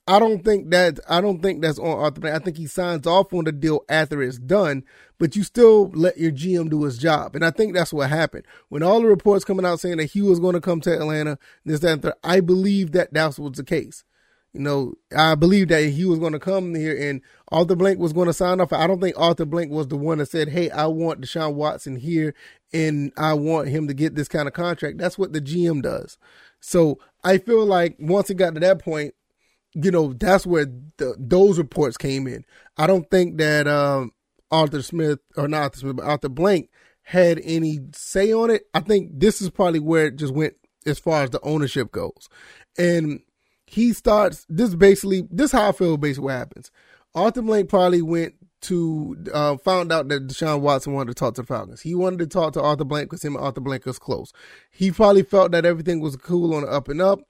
I 0.06 0.18
don't 0.18 0.44
think 0.44 0.70
that 0.70 0.98
I 1.08 1.20
don't 1.20 1.40
think 1.40 1.62
that's 1.62 1.78
on 1.78 1.98
Arthur 1.98 2.20
Blank. 2.20 2.36
I 2.36 2.44
think 2.44 2.56
he 2.56 2.66
signs 2.66 3.06
off 3.06 3.32
on 3.32 3.44
the 3.44 3.52
deal 3.52 3.84
after 3.88 4.20
it's 4.20 4.38
done, 4.38 4.82
but 5.18 5.36
you 5.36 5.44
still 5.44 5.90
let 5.90 6.18
your 6.18 6.32
GM 6.32 6.70
do 6.70 6.82
his 6.82 6.98
job. 6.98 7.36
And 7.36 7.44
I 7.44 7.50
think 7.52 7.72
that's 7.72 7.92
what 7.92 8.10
happened. 8.10 8.44
When 8.68 8.82
all 8.82 9.00
the 9.00 9.06
reports 9.06 9.44
coming 9.44 9.64
out 9.64 9.78
saying 9.78 9.98
that 9.98 10.10
he 10.10 10.20
was 10.20 10.40
going 10.40 10.54
to 10.54 10.60
come 10.60 10.80
to 10.82 10.92
Atlanta, 10.92 11.38
this, 11.64 11.80
that, 11.80 11.92
and 11.92 12.02
third, 12.02 12.14
I 12.24 12.40
believe 12.40 12.92
that 12.92 13.14
that 13.14 13.38
was 13.38 13.52
the 13.52 13.64
case. 13.64 14.02
You 14.52 14.60
know, 14.60 14.94
I 15.16 15.34
believe 15.34 15.68
that 15.68 15.84
he 15.84 16.04
was 16.04 16.18
going 16.18 16.34
to 16.34 16.38
come 16.38 16.74
here 16.74 16.96
and 17.08 17.22
Arthur 17.50 17.74
Blank 17.74 17.98
was 17.98 18.12
going 18.12 18.26
to 18.26 18.34
sign 18.34 18.60
off. 18.60 18.72
I 18.72 18.86
don't 18.86 19.00
think 19.00 19.18
Arthur 19.18 19.46
Blank 19.46 19.70
was 19.70 19.88
the 19.88 19.96
one 19.96 20.18
that 20.18 20.26
said, 20.26 20.50
Hey, 20.50 20.68
I 20.70 20.86
want 20.86 21.22
Deshaun 21.22 21.54
Watson 21.54 21.96
here 21.96 22.34
and 22.72 23.12
I 23.16 23.32
want 23.32 23.68
him 23.68 23.88
to 23.88 23.94
get 23.94 24.14
this 24.14 24.28
kind 24.28 24.46
of 24.46 24.54
contract. 24.54 24.98
That's 24.98 25.16
what 25.16 25.32
the 25.32 25.40
GM 25.40 25.82
does. 25.82 26.18
So 26.60 26.98
I 27.24 27.38
feel 27.38 27.64
like 27.64 27.96
once 27.98 28.28
it 28.28 28.34
got 28.34 28.54
to 28.54 28.60
that 28.60 28.78
point, 28.78 29.14
you 29.74 29.90
know, 29.90 30.12
that's 30.12 30.46
where 30.46 30.66
the, 30.98 31.14
those 31.18 31.58
reports 31.58 31.96
came 31.96 32.26
in. 32.26 32.44
I 32.76 32.86
don't 32.86 33.10
think 33.10 33.38
that 33.38 33.66
um, 33.66 34.12
Arthur 34.50 34.82
Smith 34.82 35.20
or 35.36 35.48
not 35.48 35.62
Arthur 35.62 35.78
Smith, 35.78 35.96
but 35.96 36.04
Arthur 36.04 36.28
Blank 36.28 36.68
had 37.04 37.40
any 37.42 37.80
say 37.94 38.32
on 38.32 38.50
it. 38.50 38.64
I 38.74 38.80
think 38.80 39.12
this 39.18 39.40
is 39.40 39.50
probably 39.50 39.80
where 39.80 40.06
it 40.06 40.16
just 40.16 40.34
went 40.34 40.54
as 40.86 40.98
far 40.98 41.22
as 41.22 41.30
the 41.30 41.40
ownership 41.40 41.90
goes. 41.90 42.28
And 42.78 43.20
he 43.72 43.94
starts 43.94 44.44
this 44.50 44.74
basically 44.74 45.26
this 45.30 45.46
is 45.46 45.52
how 45.52 45.70
I 45.70 45.72
feel 45.72 45.96
basically 45.96 46.24
what 46.24 46.34
happens. 46.34 46.70
Arthur 47.14 47.40
Blank 47.40 47.70
probably 47.70 48.02
went 48.02 48.34
to 48.62 49.16
uh, 49.32 49.56
found 49.56 49.90
out 49.90 50.08
that 50.08 50.26
Deshaun 50.26 50.60
Watson 50.60 50.92
wanted 50.92 51.08
to 51.08 51.14
talk 51.14 51.34
to 51.34 51.40
the 51.40 51.46
Falcons. 51.46 51.80
He 51.80 51.94
wanted 51.94 52.18
to 52.18 52.26
talk 52.26 52.52
to 52.52 52.62
Arthur 52.62 52.84
Blank 52.84 53.08
because 53.08 53.24
him 53.24 53.34
and 53.34 53.42
Arthur 53.42 53.62
Blank 53.62 53.86
was 53.86 53.98
close. 53.98 54.32
He 54.70 54.90
probably 54.90 55.22
felt 55.22 55.52
that 55.52 55.64
everything 55.64 56.00
was 56.00 56.16
cool 56.16 56.54
on 56.54 56.62
the 56.62 56.68
up 56.68 56.88
and 56.88 57.00
up, 57.00 57.20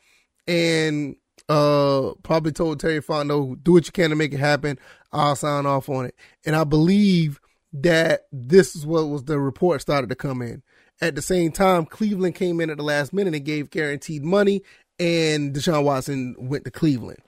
and 0.49 1.15
uh 1.49 2.11
probably 2.25 2.51
told 2.51 2.81
Terry 2.81 3.01
Fontenot, 3.01 3.63
do 3.63 3.75
what 3.75 3.87
you 3.87 3.93
can 3.93 4.11
to 4.11 4.17
make 4.17 4.33
it 4.33 4.41
happen. 4.41 4.81
I'll 5.13 5.37
sign 5.37 5.65
off 5.65 5.89
on 5.89 6.07
it. 6.07 6.17
And 6.45 6.57
I 6.57 6.65
believe 6.65 7.41
that 7.73 8.23
this 8.33 8.75
is 8.75 8.85
what 8.85 9.09
was 9.09 9.25
the 9.25 9.39
report 9.39 9.81
started 9.81 10.11
to 10.11 10.17
come 10.17 10.43
in. 10.43 10.65
At 11.01 11.17
the 11.17 11.23
same 11.23 11.51
time, 11.51 11.85
Cleveland 11.85 12.37
came 12.37 12.61
in 12.61 12.71
at 12.71 12.77
the 12.77 12.83
last 12.85 13.13
minute 13.13 13.35
and 13.35 13.45
gave 13.45 13.71
guaranteed 13.71 14.23
money, 14.23 14.63
and 15.03 15.53
Deshaun 15.53 15.83
Watson 15.83 16.37
went 16.39 16.65
to 16.65 16.71
Cleveland. 16.71 17.23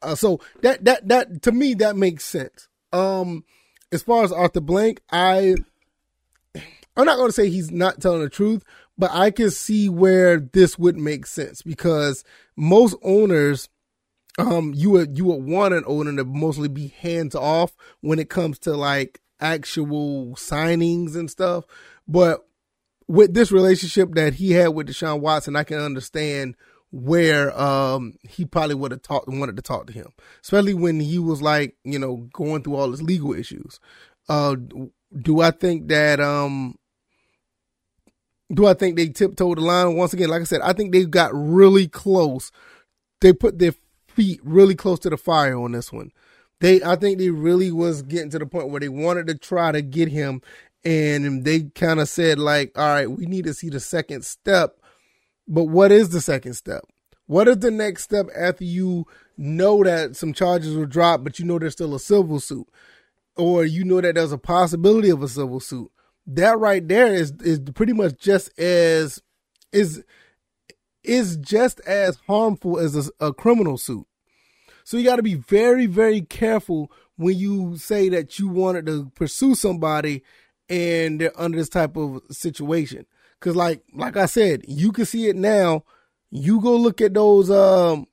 Uh, 0.00 0.14
so 0.14 0.40
that 0.62 0.84
that 0.86 1.06
that 1.08 1.42
to 1.42 1.52
me 1.52 1.74
that 1.74 1.94
makes 1.94 2.24
sense. 2.24 2.68
Um, 2.92 3.44
as 3.92 4.02
far 4.02 4.24
as 4.24 4.32
Arthur 4.32 4.62
Blank, 4.62 5.02
I 5.10 5.56
I'm 6.96 7.04
not 7.04 7.16
going 7.16 7.28
to 7.28 7.32
say 7.32 7.50
he's 7.50 7.70
not 7.70 8.00
telling 8.00 8.22
the 8.22 8.30
truth, 8.30 8.64
but 8.96 9.10
I 9.12 9.30
can 9.30 9.50
see 9.50 9.88
where 9.90 10.40
this 10.40 10.78
would 10.78 10.96
make 10.96 11.26
sense 11.26 11.60
because 11.60 12.24
most 12.56 12.96
owners, 13.02 13.68
um, 14.38 14.72
you 14.74 14.90
would 14.90 15.18
you 15.18 15.26
would 15.26 15.44
want 15.44 15.74
an 15.74 15.84
owner 15.86 16.16
to 16.16 16.24
mostly 16.24 16.68
be 16.68 16.88
hands 16.88 17.34
off 17.34 17.76
when 18.00 18.18
it 18.18 18.30
comes 18.30 18.58
to 18.60 18.74
like 18.74 19.20
actual 19.38 20.34
signings 20.36 21.14
and 21.14 21.30
stuff. 21.30 21.64
But 22.06 22.46
with 23.06 23.34
this 23.34 23.52
relationship 23.52 24.14
that 24.14 24.34
he 24.34 24.52
had 24.52 24.68
with 24.68 24.88
Deshaun 24.88 25.20
Watson, 25.20 25.56
I 25.56 25.64
can 25.64 25.78
understand 25.78 26.54
where 26.90 27.58
um 27.60 28.14
he 28.28 28.44
probably 28.44 28.74
would 28.74 28.90
have 28.90 29.02
talked 29.02 29.28
wanted 29.28 29.56
to 29.56 29.62
talk 29.62 29.86
to 29.86 29.92
him, 29.92 30.12
especially 30.42 30.74
when 30.74 31.00
he 31.00 31.18
was 31.18 31.42
like 31.42 31.76
you 31.84 31.98
know 31.98 32.28
going 32.32 32.62
through 32.62 32.76
all 32.76 32.90
his 32.90 33.02
legal 33.02 33.34
issues. 33.34 33.78
Uh, 34.28 34.56
do 35.22 35.40
I 35.40 35.50
think 35.50 35.88
that 35.88 36.20
um 36.20 36.76
do 38.52 38.66
I 38.66 38.74
think 38.74 38.96
they 38.96 39.08
tiptoed 39.08 39.58
the 39.58 39.62
line 39.62 39.96
once 39.96 40.12
again? 40.12 40.30
Like 40.30 40.40
I 40.40 40.44
said, 40.44 40.62
I 40.62 40.72
think 40.72 40.92
they 40.92 41.04
got 41.04 41.30
really 41.34 41.86
close. 41.86 42.50
They 43.20 43.32
put 43.32 43.58
their 43.58 43.74
feet 44.08 44.40
really 44.42 44.74
close 44.74 44.98
to 45.00 45.10
the 45.10 45.16
fire 45.16 45.58
on 45.58 45.72
this 45.72 45.92
one. 45.92 46.12
They, 46.60 46.82
I 46.82 46.96
think 46.96 47.18
they 47.18 47.30
really 47.30 47.70
was 47.70 48.02
getting 48.02 48.30
to 48.30 48.38
the 48.38 48.46
point 48.46 48.70
where 48.70 48.80
they 48.80 48.88
wanted 48.88 49.26
to 49.28 49.36
try 49.36 49.70
to 49.70 49.82
get 49.82 50.08
him, 50.08 50.40
and 50.84 51.44
they 51.44 51.64
kind 51.74 52.00
of 52.00 52.08
said 52.08 52.38
like, 52.38 52.76
"All 52.76 52.86
right, 52.86 53.10
we 53.10 53.26
need 53.26 53.44
to 53.44 53.54
see 53.54 53.68
the 53.68 53.80
second 53.80 54.24
step." 54.24 54.80
But 55.48 55.64
what 55.64 55.90
is 55.90 56.10
the 56.10 56.20
second 56.20 56.54
step? 56.54 56.82
What 57.26 57.48
is 57.48 57.58
the 57.58 57.70
next 57.70 58.04
step 58.04 58.26
after 58.36 58.64
you 58.64 59.06
know 59.36 59.82
that 59.82 60.16
some 60.16 60.32
charges 60.32 60.76
were 60.76 60.86
dropped, 60.86 61.24
but 61.24 61.38
you 61.38 61.44
know 61.44 61.58
there's 61.58 61.72
still 61.72 61.94
a 61.94 62.00
civil 62.00 62.38
suit, 62.38 62.68
or 63.36 63.64
you 63.64 63.84
know 63.84 64.00
that 64.00 64.14
there's 64.14 64.32
a 64.32 64.38
possibility 64.38 65.10
of 65.10 65.22
a 65.22 65.28
civil 65.28 65.60
suit? 65.60 65.90
that 66.28 66.58
right 66.58 66.86
there 66.86 67.14
is 67.14 67.32
is 67.40 67.58
pretty 67.74 67.94
much 67.94 68.18
just 68.18 68.56
as 68.58 69.22
is 69.72 70.04
is 71.02 71.36
just 71.38 71.80
as 71.80 72.16
harmful 72.26 72.78
as 72.78 73.08
a, 73.08 73.26
a 73.26 73.32
criminal 73.32 73.78
suit. 73.78 74.06
So 74.84 74.96
you 74.96 75.04
got 75.04 75.16
to 75.16 75.22
be 75.22 75.34
very 75.34 75.86
very 75.86 76.20
careful 76.20 76.92
when 77.16 77.36
you 77.36 77.76
say 77.78 78.08
that 78.10 78.38
you 78.38 78.48
wanted 78.48 78.86
to 78.86 79.10
pursue 79.14 79.54
somebody 79.54 80.22
and 80.68 81.20
they're 81.20 81.40
under 81.40 81.56
this 81.56 81.70
type 81.70 81.96
of 81.96 82.20
situation. 82.30 83.06
Cause 83.40 83.54
like 83.54 83.82
like 83.94 84.16
I 84.16 84.26
said, 84.26 84.64
you 84.66 84.92
can 84.92 85.06
see 85.06 85.28
it 85.28 85.36
now. 85.36 85.84
You 86.30 86.60
go 86.60 86.76
look 86.76 87.00
at 87.00 87.14
those 87.14 87.50
um 87.50 88.06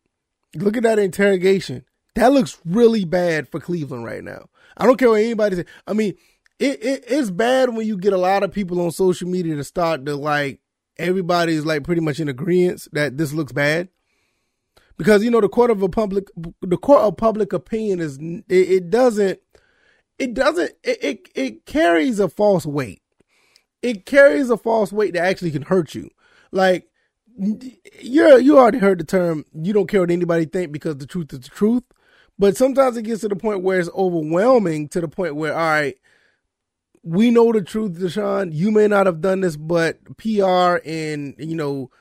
look 0.56 0.78
at 0.78 0.84
that 0.84 1.00
interrogation. 1.00 1.84
That 2.16 2.32
looks 2.32 2.60
really 2.64 3.06
bad 3.06 3.50
for 3.50 3.60
Cleveland 3.60 4.06
right 4.06 4.24
now. 4.24 4.50
I 4.78 4.86
don't 4.86 4.98
care 4.98 5.10
what 5.10 5.22
anybody 5.22 5.58
says. 5.58 5.66
I 5.88 5.94
mean, 5.94 6.16
it, 6.60 6.84
it 6.84 7.04
it's 7.08 7.32
bad 7.32 7.74
when 7.74 7.88
you 7.88 7.98
get 7.98 8.14
a 8.14 8.18
lot 8.18 8.44
of 8.44 8.52
people 8.52 8.82
on 8.82 8.92
social 8.92 9.28
media 9.28 9.56
to 9.56 9.64
start 9.64 10.06
to 10.06 10.16
like 10.16 10.60
everybody's 10.98 11.66
like 11.66 11.84
pretty 11.84 12.02
much 12.02 12.20
in 12.20 12.30
agreement 12.30 12.88
that 12.94 13.18
this 13.18 13.34
looks 13.34 13.52
bad 13.52 13.90
because 14.98 15.24
you 15.24 15.32
know 15.32 15.42
the 15.42 15.50
court 15.50 15.72
of 15.72 15.82
a 15.82 15.90
public 15.90 16.30
the 16.62 16.78
court 16.78 17.02
of 17.02 17.18
public 17.18 17.54
opinion 17.54 18.00
is 18.00 18.18
it, 18.18 18.44
it 18.48 18.90
doesn't 18.90 19.40
it 20.18 20.34
doesn't 20.34 20.72
it, 20.84 21.04
it 21.04 21.30
it 21.36 21.66
carries 21.66 22.20
a 22.20 22.30
false 22.30 22.66
weight 22.66 23.02
it 23.86 24.06
carries 24.06 24.50
a 24.50 24.58
false 24.58 24.92
weight 24.92 25.14
that 25.14 25.26
actually 25.26 25.52
can 25.52 25.62
hurt 25.64 25.96
you 25.96 26.10
like 26.52 26.88
you're 28.02 28.40
you 28.40 28.58
already 28.58 28.78
heard 28.78 29.00
the 29.00 29.04
term 29.04 29.46
you 29.54 29.74
don't 29.74 29.88
care 29.88 30.02
what 30.02 30.12
anybody 30.12 30.46
think 30.46 30.72
because 30.72 30.98
the 30.98 31.08
truth 31.08 31.34
is 31.34 31.40
the 31.42 31.50
truth 31.50 31.84
but 32.38 32.58
sometimes 32.58 32.98
it 32.98 33.04
gets 33.04 33.22
to 33.22 33.28
the 33.28 33.36
point 33.36 33.62
where 33.62 33.80
it's 33.80 33.90
overwhelming 33.96 34.88
to 34.88 35.02
the 35.02 35.08
point 35.08 35.36
where 35.36 35.54
all 35.54 35.60
right 35.60 35.98
we 37.06 37.30
know 37.30 37.52
the 37.54 37.62
truth, 37.62 37.94
Deshaun. 38.00 38.50
You 38.52 38.72
may 38.72 38.88
not 38.88 39.06
have 39.06 39.22
done 39.22 39.42
this, 39.42 39.56
but 39.56 40.00
PR 40.18 40.78
and 40.84 41.36
you 41.38 41.56
know, 41.56 41.92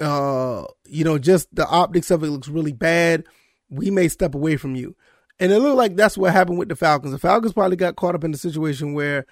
uh, 0.00 0.64
you 0.86 1.04
know, 1.04 1.18
just 1.18 1.54
the 1.54 1.66
optics 1.68 2.10
of 2.10 2.24
it 2.24 2.30
looks 2.30 2.48
really 2.48 2.72
bad. 2.72 3.24
We 3.68 3.90
may 3.90 4.08
step 4.08 4.34
away 4.34 4.56
from 4.56 4.74
you, 4.74 4.96
and 5.38 5.52
it 5.52 5.58
looked 5.58 5.76
like 5.76 5.94
that's 5.94 6.16
what 6.16 6.32
happened 6.32 6.58
with 6.58 6.70
the 6.70 6.76
Falcons. 6.76 7.12
The 7.12 7.18
Falcons 7.18 7.52
probably 7.52 7.76
got 7.76 7.96
caught 7.96 8.14
up 8.14 8.24
in 8.24 8.32
the 8.32 8.38
situation 8.38 8.94
where 8.94 9.26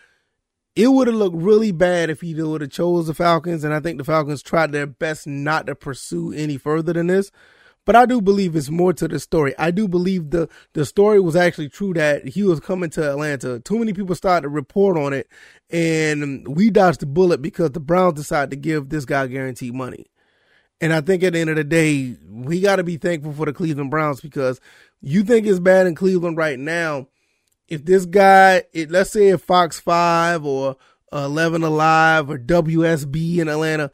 it 0.76 0.88
would 0.88 1.06
have 1.06 1.16
looked 1.16 1.36
really 1.36 1.72
bad 1.72 2.10
if 2.10 2.20
he 2.20 2.34
would 2.34 2.60
have 2.60 2.70
chose 2.70 3.06
the 3.06 3.14
Falcons, 3.14 3.64
and 3.64 3.72
I 3.72 3.80
think 3.80 3.98
the 3.98 4.04
Falcons 4.04 4.42
tried 4.42 4.72
their 4.72 4.86
best 4.86 5.26
not 5.26 5.66
to 5.66 5.74
pursue 5.74 6.32
any 6.32 6.56
further 6.56 6.92
than 6.92 7.06
this. 7.06 7.30
But 7.86 7.96
I 7.96 8.06
do 8.06 8.22
believe 8.22 8.56
it's 8.56 8.70
more 8.70 8.94
to 8.94 9.06
the 9.06 9.20
story. 9.20 9.54
I 9.58 9.70
do 9.70 9.86
believe 9.86 10.30
the 10.30 10.48
the 10.72 10.86
story 10.86 11.20
was 11.20 11.36
actually 11.36 11.68
true 11.68 11.92
that 11.94 12.26
he 12.26 12.42
was 12.42 12.58
coming 12.58 12.88
to 12.90 13.10
Atlanta. 13.10 13.60
Too 13.60 13.78
many 13.78 13.92
people 13.92 14.14
started 14.14 14.42
to 14.42 14.48
report 14.48 14.96
on 14.96 15.12
it, 15.12 15.28
and 15.70 16.48
we 16.48 16.70
dodged 16.70 17.00
the 17.00 17.06
bullet 17.06 17.42
because 17.42 17.72
the 17.72 17.80
Browns 17.80 18.14
decided 18.14 18.50
to 18.50 18.56
give 18.56 18.88
this 18.88 19.04
guy 19.04 19.26
guaranteed 19.26 19.74
money. 19.74 20.06
And 20.80 20.92
I 20.92 21.02
think 21.02 21.22
at 21.22 21.34
the 21.34 21.40
end 21.40 21.50
of 21.50 21.56
the 21.56 21.64
day, 21.64 22.16
we 22.28 22.60
got 22.60 22.76
to 22.76 22.84
be 22.84 22.96
thankful 22.96 23.32
for 23.32 23.46
the 23.46 23.52
Cleveland 23.52 23.90
Browns 23.90 24.20
because 24.20 24.60
you 25.00 25.22
think 25.22 25.46
it's 25.46 25.60
bad 25.60 25.86
in 25.86 25.94
Cleveland 25.94 26.36
right 26.36 26.58
now. 26.58 27.08
If 27.68 27.84
this 27.84 28.06
guy, 28.06 28.64
it, 28.72 28.90
let's 28.90 29.10
say 29.10 29.28
if 29.28 29.42
Fox 29.42 29.80
5 29.80 30.44
or 30.44 30.76
11 31.12 31.62
Alive 31.62 32.30
or 32.30 32.38
WSB 32.38 33.38
in 33.38 33.48
Atlanta, 33.48 33.90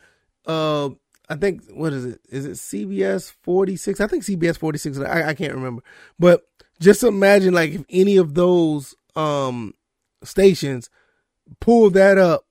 uh, 0.47 0.91
I 1.29 1.37
think 1.37 1.63
what 1.71 1.93
is 1.93 2.05
it? 2.05 2.21
Is 2.29 2.45
it 2.45 2.53
CBS 2.53 3.33
46? 3.43 4.01
I 4.01 4.07
think 4.09 4.25
CBS 4.25 4.59
46. 4.59 4.99
I, 4.99 5.29
I 5.29 5.35
can't 5.35 5.55
remember. 5.55 5.83
But 6.19 6.43
just 6.81 7.05
imagine 7.05 7.55
like 7.55 7.71
if 7.71 7.85
any 7.89 8.17
of 8.17 8.35
those 8.35 8.95
um 9.15 9.75
stations 10.25 10.91
pull 11.61 11.91
that 11.91 12.19
up, 12.19 12.47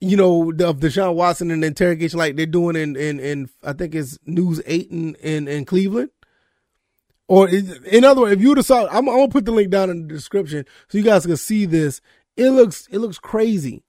you 0.00 0.16
know, 0.16 0.50
of 0.50 0.80
Deshaun 0.80 1.14
Watson 1.14 1.50
and 1.50 1.64
interrogation 1.64 2.18
like 2.18 2.36
they're 2.36 2.46
doing 2.46 2.76
in 2.76 2.96
in, 2.96 3.20
in 3.20 3.50
I 3.62 3.74
think 3.74 3.94
it's 3.94 4.18
News 4.24 4.62
Eight 4.64 4.90
in 4.90 5.14
in, 5.16 5.46
in 5.46 5.66
Cleveland. 5.66 6.10
Or 7.28 7.48
in 7.48 8.04
other 8.04 8.22
words, 8.22 8.34
if 8.34 8.40
you 8.40 8.60
saw, 8.62 8.86
I'm, 8.86 9.08
I'm 9.08 9.16
gonna 9.16 9.28
put 9.28 9.44
the 9.44 9.52
link 9.52 9.70
down 9.70 9.90
in 9.90 10.06
the 10.06 10.14
description 10.14 10.64
so 10.88 10.98
you 10.98 11.04
guys 11.04 11.26
can 11.26 11.36
see 11.36 11.66
this. 11.66 12.00
It 12.36 12.50
looks 12.50 12.86
it 12.90 12.98
looks 12.98 13.18
crazy. 13.18 13.82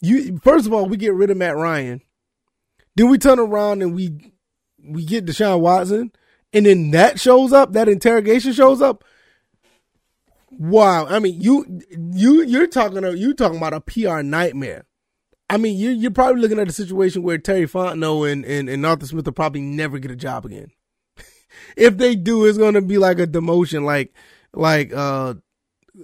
You 0.00 0.38
first 0.38 0.66
of 0.66 0.72
all, 0.72 0.86
we 0.86 0.96
get 0.96 1.14
rid 1.14 1.30
of 1.30 1.36
Matt 1.36 1.56
Ryan 1.56 2.02
Then 2.94 3.08
we 3.08 3.18
turn 3.18 3.38
around 3.38 3.82
and 3.82 3.94
we 3.94 4.32
we 4.82 5.04
get 5.04 5.24
Deshaun 5.24 5.60
Watson, 5.60 6.12
and 6.52 6.66
then 6.66 6.90
that 6.90 7.18
shows 7.18 7.52
up, 7.52 7.72
that 7.72 7.88
interrogation 7.88 8.52
shows 8.52 8.82
up. 8.82 9.02
Wow, 10.50 11.06
I 11.06 11.20
mean, 11.20 11.40
you 11.40 11.80
you 11.90 12.42
you're 12.42 12.66
talking 12.66 13.02
you 13.16 13.32
talking 13.32 13.58
about 13.58 13.74
a 13.74 13.80
PR 13.80 14.20
nightmare. 14.20 14.84
I 15.48 15.56
mean, 15.56 15.78
you're 15.78 15.92
you're 15.92 16.10
probably 16.10 16.42
looking 16.42 16.58
at 16.58 16.68
a 16.68 16.72
situation 16.72 17.22
where 17.22 17.38
Terry 17.38 17.66
Fontenot 17.66 18.30
and 18.30 18.44
and, 18.44 18.68
and 18.68 18.84
Arthur 18.84 19.06
Smith 19.06 19.24
will 19.24 19.32
probably 19.32 19.62
never 19.62 19.98
get 19.98 20.10
a 20.10 20.16
job 20.16 20.44
again. 20.44 20.70
If 21.76 21.96
they 21.96 22.14
do, 22.16 22.44
it's 22.44 22.58
to 22.58 22.80
be 22.82 22.98
like 22.98 23.18
a 23.18 23.26
demotion, 23.26 23.84
like 23.84 24.12
like 24.52 24.92
uh, 24.92 25.34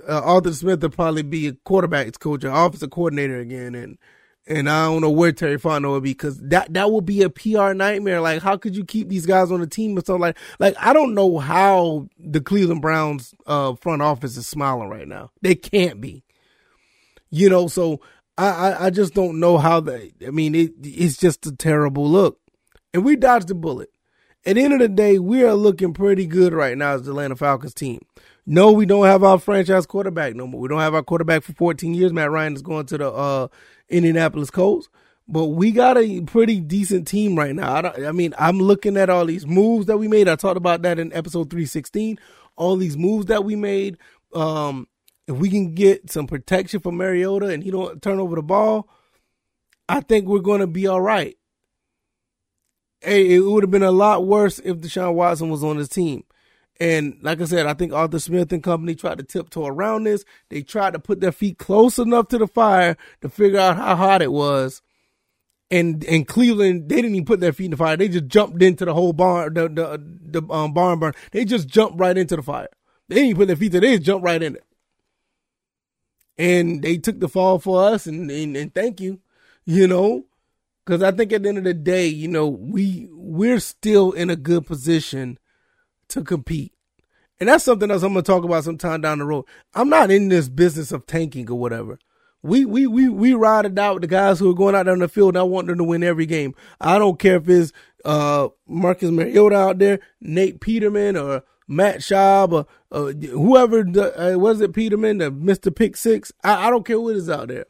uh, 0.08 0.20
Arthur 0.20 0.52
Smith 0.52 0.82
will 0.82 0.90
probably 0.90 1.22
be 1.22 1.48
a 1.48 1.52
quarterback's 1.52 2.18
coach 2.18 2.44
or 2.44 2.50
offensive 2.50 2.90
coordinator 2.90 3.38
again, 3.38 3.74
and 3.74 3.98
and 4.46 4.68
I 4.68 4.86
don't 4.86 5.00
know 5.00 5.10
where 5.10 5.32
Terry 5.32 5.58
Fontenot 5.58 5.90
would 5.90 6.02
be 6.02 6.10
because 6.10 6.38
that 6.38 6.72
that 6.74 6.90
would 6.90 7.06
be 7.06 7.22
a 7.22 7.30
PR 7.30 7.72
nightmare. 7.72 8.20
Like, 8.20 8.42
how 8.42 8.56
could 8.56 8.76
you 8.76 8.84
keep 8.84 9.08
these 9.08 9.26
guys 9.26 9.50
on 9.50 9.60
the 9.60 9.66
team 9.66 9.96
or 9.96 10.02
something 10.04 10.20
like? 10.20 10.38
Like, 10.58 10.76
I 10.78 10.92
don't 10.92 11.14
know 11.14 11.38
how 11.38 12.08
the 12.18 12.40
Cleveland 12.40 12.82
Browns 12.82 13.34
uh, 13.46 13.74
front 13.74 14.02
office 14.02 14.36
is 14.36 14.46
smiling 14.46 14.88
right 14.88 15.08
now. 15.08 15.30
They 15.40 15.54
can't 15.54 16.00
be, 16.00 16.24
you 17.30 17.48
know. 17.48 17.68
So 17.68 18.00
I 18.36 18.48
I, 18.48 18.86
I 18.86 18.90
just 18.90 19.14
don't 19.14 19.40
know 19.40 19.58
how 19.58 19.80
they. 19.80 20.12
I 20.26 20.30
mean, 20.30 20.54
it 20.54 20.72
it's 20.82 21.16
just 21.16 21.46
a 21.46 21.52
terrible 21.52 22.08
look, 22.08 22.38
and 22.92 23.04
we 23.04 23.16
dodged 23.16 23.48
the 23.48 23.54
bullet. 23.54 23.90
At 24.46 24.56
the 24.56 24.62
end 24.62 24.74
of 24.74 24.78
the 24.78 24.88
day, 24.88 25.18
we 25.18 25.42
are 25.42 25.54
looking 25.54 25.94
pretty 25.94 26.26
good 26.26 26.52
right 26.52 26.76
now 26.76 26.92
as 26.94 27.02
the 27.02 27.12
Atlanta 27.12 27.36
Falcons 27.36 27.72
team. 27.72 28.00
No, 28.46 28.72
we 28.72 28.84
don't 28.84 29.06
have 29.06 29.24
our 29.24 29.38
franchise 29.38 29.86
quarterback 29.86 30.34
no 30.34 30.46
more. 30.46 30.60
We 30.60 30.68
don't 30.68 30.80
have 30.80 30.94
our 30.94 31.02
quarterback 31.02 31.42
for 31.42 31.54
14 31.54 31.94
years. 31.94 32.12
Matt 32.12 32.30
Ryan 32.30 32.54
is 32.54 32.60
going 32.60 32.84
to 32.86 32.98
the 32.98 33.10
uh, 33.10 33.48
Indianapolis 33.88 34.50
Colts. 34.50 34.90
But 35.26 35.46
we 35.46 35.72
got 35.72 35.96
a 35.96 36.20
pretty 36.20 36.60
decent 36.60 37.08
team 37.08 37.36
right 37.36 37.54
now. 37.54 37.74
I, 37.76 38.08
I, 38.08 38.12
mean, 38.12 38.34
I'm 38.38 38.58
looking 38.58 38.98
at 38.98 39.08
all 39.08 39.24
these 39.24 39.46
moves 39.46 39.86
that 39.86 39.96
we 39.96 40.08
made. 40.08 40.28
I 40.28 40.36
talked 40.36 40.58
about 40.58 40.82
that 40.82 40.98
in 40.98 41.10
episode 41.14 41.48
316. 41.48 42.18
All 42.56 42.76
these 42.76 42.98
moves 42.98 43.26
that 43.26 43.44
we 43.44 43.56
made. 43.56 43.96
Um, 44.34 44.88
if 45.26 45.36
we 45.36 45.48
can 45.48 45.74
get 45.74 46.10
some 46.10 46.26
protection 46.26 46.80
for 46.80 46.92
Mariota 46.92 47.46
and 47.46 47.62
he 47.64 47.70
don't 47.70 48.02
turn 48.02 48.20
over 48.20 48.36
the 48.36 48.42
ball, 48.42 48.90
I 49.88 50.00
think 50.00 50.26
we're 50.26 50.40
going 50.40 50.60
to 50.60 50.66
be 50.66 50.86
all 50.86 51.00
right. 51.00 51.38
Hey, 53.04 53.34
it 53.34 53.40
would 53.40 53.62
have 53.62 53.70
been 53.70 53.82
a 53.82 53.90
lot 53.90 54.26
worse 54.26 54.58
if 54.61 54.78
Deshaun 54.78 55.14
Watson 55.14 55.50
was 55.50 55.62
on 55.62 55.76
his 55.76 55.88
team. 55.88 56.25
And 56.80 57.18
like 57.23 57.40
I 57.40 57.44
said, 57.44 57.66
I 57.66 57.75
think 57.75 57.92
Arthur 57.92 58.18
Smith 58.18 58.52
and 58.52 58.62
company 58.62 58.94
tried 58.94 59.18
to 59.18 59.25
tiptoe 59.25 59.66
around 59.66 60.04
this. 60.04 60.25
They 60.49 60.62
tried 60.62 60.94
to 60.94 60.99
put 60.99 61.20
their 61.20 61.32
feet 61.32 61.58
close 61.58 61.99
enough 61.99 62.28
to 62.28 62.38
the 62.38 62.46
fire 62.49 62.96
to 63.20 63.28
figure 63.28 63.61
out 63.61 63.76
how 63.76 63.94
hot 63.94 64.23
it 64.23 64.32
was. 64.32 64.82
And 65.70 66.04
and 66.04 66.26
Cleveland, 66.26 66.88
they 66.88 66.96
didn't 66.96 67.14
even 67.14 67.25
put 67.26 67.40
their 67.40 67.52
feet 67.52 67.66
in 67.66 67.70
the 67.73 67.76
fire. 67.76 67.96
They 67.96 68.08
just 68.08 68.26
jumped 68.26 68.62
into 68.62 68.84
the 68.84 68.94
whole 68.94 69.12
barn, 69.12 69.54
the 69.54 69.68
the, 69.68 70.40
the 70.40 70.52
um, 70.52 70.73
barn 70.73 70.99
burn. 70.99 71.14
They 71.30 71.44
just 71.44 71.68
jumped 71.68 71.99
right 71.99 72.16
into 72.16 72.37
the 72.37 72.42
fire. 72.42 72.68
They 73.08 73.16
didn't 73.16 73.37
put 73.37 73.46
their 73.46 73.56
feet 73.56 73.73
there. 73.73 73.80
They 73.80 73.96
just 73.96 74.06
jumped 74.06 74.24
right 74.24 74.42
in 74.42 74.57
it. 74.57 74.64
And 76.37 76.83
they 76.83 76.96
took 76.96 77.20
the 77.20 77.29
fall 77.29 77.61
for 77.61 77.85
us, 77.85 78.07
and, 78.07 78.29
and, 78.31 78.57
and 78.57 78.74
thank 78.74 79.00
you, 79.00 79.20
you 79.64 79.87
know, 79.87 80.24
because 80.85 81.03
I 81.03 81.11
think 81.11 81.33
at 81.33 81.42
the 81.42 81.49
end 81.49 81.59
of 81.59 81.64
the 81.64 81.75
day, 81.75 82.07
you 82.07 82.29
know, 82.29 82.49
we 82.49 83.09
we're 83.12 83.61
still 83.61 84.12
in 84.12 84.31
a 84.31 84.37
good 84.37 84.66
position 84.66 85.38
to 86.09 86.23
compete. 86.23 86.73
And 87.40 87.49
that's 87.49 87.64
something 87.64 87.90
else 87.90 88.03
I'm 88.03 88.12
gonna 88.12 88.23
talk 88.23 88.44
about 88.44 88.64
sometime 88.64 89.01
down 89.01 89.18
the 89.18 89.25
road. 89.25 89.44
I'm 89.75 89.88
not 89.88 90.11
in 90.11 90.29
this 90.29 90.49
business 90.49 90.92
of 90.92 91.07
tanking 91.07 91.51
or 91.51 91.59
whatever. 91.59 91.99
We 92.42 92.64
we 92.64 92.87
we 92.87 93.09
we 93.09 93.35
ride 93.35 93.64
it 93.64 93.79
out 93.79 93.94
with 93.94 94.03
the 94.03 94.09
guys 94.09 94.38
who 94.38 94.51
are 94.51 94.55
going 94.55 94.75
out 94.75 94.88
on 94.88 94.99
the 94.99 95.09
field 95.09 95.31
and 95.31 95.38
I 95.38 95.42
want 95.42 95.66
them 95.66 95.79
to 95.79 95.85
win 95.85 96.03
every 96.03 96.27
game. 96.27 96.55
I 96.81 96.99
don't 96.99 97.18
care 97.18 97.37
if 97.37 97.49
it's 97.49 97.73
uh 98.05 98.49
Marcus 98.68 99.11
Mariota 99.11 99.57
out 99.57 99.79
there, 99.79 100.01
Nate 100.20 100.61
Peterman 100.61 101.16
or 101.16 101.42
Matt 101.66 102.01
Schaub 102.01 102.66
or 102.90 103.12
whoever 103.12 103.83
the, 103.83 104.35
uh, 104.35 104.38
was 104.38 104.61
it 104.61 104.75
Peterman, 104.75 105.18
the 105.18 105.33
Mr. 105.33 105.75
Pick 105.75 105.97
Six. 105.97 106.33
I, 106.44 106.68
I 106.68 106.70
don't 106.70 106.85
care 106.85 106.97
who 106.97 107.09
it 107.09 107.16
is 107.16 107.31
out 107.31 107.49
there. 107.49 107.64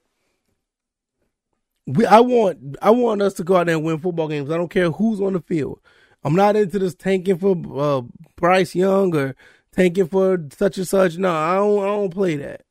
We 1.87 2.07
I 2.07 2.21
want 2.21 2.77
I 2.81 2.91
want 2.91 3.23
us 3.23 3.35
to 3.35 3.45
go 3.45 3.57
out 3.57 3.67
there 3.67 3.77
and 3.77 3.85
win 3.85 3.99
football 3.99 4.29
games. 4.29 4.51
I 4.51 4.57
don't 4.57 4.71
care 4.71 4.91
who's 4.91 5.21
on 5.21 5.35
the 5.35 5.41
field. 5.41 5.81
I'm 6.23 6.35
not 6.35 6.57
into 6.57 6.79
this 6.79 6.95
tanking 6.95 7.39
for 7.39 7.57
uh, 7.79 8.03
Bryce 8.37 8.75
Young 8.75 9.15
or 9.15 9.37
tanking 9.73 10.09
for 10.09 10.39
such 10.57 10.79
and 10.79 10.89
such. 10.89 11.19
No, 11.19 11.31
I 11.31 11.57
don't. 11.57 11.83
I 11.83 11.87
don't 11.89 12.11
play 12.15 12.37
that. 12.37 12.63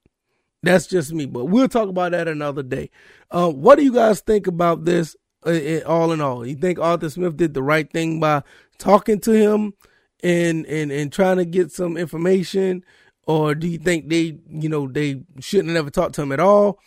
That's 0.63 0.87
just 0.87 1.13
me. 1.13 1.25
But 1.25 1.45
we'll 1.45 1.67
talk 1.67 1.89
about 1.89 2.13
that 2.13 2.27
another 2.27 2.63
day. 2.63 2.89
Uh, 3.29 3.51
what 3.51 3.77
do 3.77 3.83
you 3.83 3.93
guys 3.93 4.21
think 4.21 4.47
about 4.47 4.85
this? 4.85 5.15
Uh, 5.45 5.79
all 5.85 6.13
in 6.13 6.21
all, 6.21 6.45
you 6.47 6.55
think 6.55 6.79
Arthur 6.79 7.09
Smith 7.09 7.35
did 7.35 7.53
the 7.53 7.61
right 7.61 7.91
thing 7.91 8.21
by 8.21 8.41
talking 8.77 9.19
to 9.19 9.31
him 9.31 9.73
and 10.23 10.65
and 10.67 10.89
and 10.89 11.11
trying 11.11 11.35
to 11.35 11.45
get 11.45 11.69
some 11.71 11.97
information, 11.97 12.83
or 13.27 13.53
do 13.53 13.67
you 13.67 13.77
think 13.77 14.07
they, 14.07 14.39
you 14.47 14.69
know, 14.69 14.87
they 14.87 15.21
shouldn't 15.39 15.69
have 15.69 15.77
ever 15.77 15.89
talked 15.89 16.15
to 16.15 16.21
him 16.21 16.31
at 16.31 16.39
all? 16.39 16.79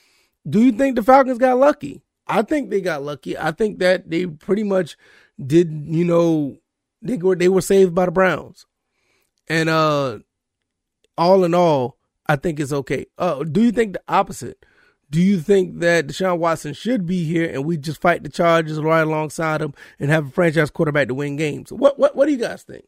Do 0.48 0.62
you 0.62 0.72
think 0.72 0.96
the 0.96 1.02
Falcons 1.02 1.38
got 1.38 1.58
lucky? 1.58 2.02
I 2.26 2.42
think 2.42 2.70
they 2.70 2.80
got 2.80 3.02
lucky. 3.02 3.38
I 3.38 3.52
think 3.52 3.78
that 3.78 4.10
they 4.10 4.26
pretty 4.26 4.62
much 4.62 4.96
did 5.44 5.70
you 5.86 6.04
know 6.04 6.58
they 7.02 7.16
were 7.16 7.36
they 7.36 7.48
were 7.48 7.60
saved 7.60 7.94
by 7.94 8.06
the 8.06 8.12
Browns, 8.12 8.66
and 9.48 9.68
uh, 9.68 10.18
all 11.16 11.44
in 11.44 11.54
all, 11.54 11.98
I 12.26 12.36
think 12.36 12.60
it's 12.60 12.72
okay. 12.72 13.06
Uh, 13.18 13.44
do 13.44 13.62
you 13.62 13.72
think 13.72 13.94
the 13.94 14.02
opposite? 14.08 14.64
Do 15.08 15.20
you 15.20 15.38
think 15.38 15.78
that 15.80 16.08
Deshaun 16.08 16.38
Watson 16.38 16.74
should 16.74 17.06
be 17.06 17.22
here 17.22 17.48
and 17.48 17.64
we 17.64 17.76
just 17.76 18.00
fight 18.00 18.24
the 18.24 18.28
Chargers 18.28 18.80
right 18.80 19.02
alongside 19.02 19.62
him 19.62 19.72
and 20.00 20.10
have 20.10 20.26
a 20.26 20.30
franchise 20.30 20.68
quarterback 20.70 21.06
to 21.08 21.14
win 21.14 21.36
games? 21.36 21.72
What 21.72 21.98
what 21.98 22.16
what 22.16 22.26
do 22.26 22.32
you 22.32 22.38
guys 22.38 22.64
think? 22.64 22.86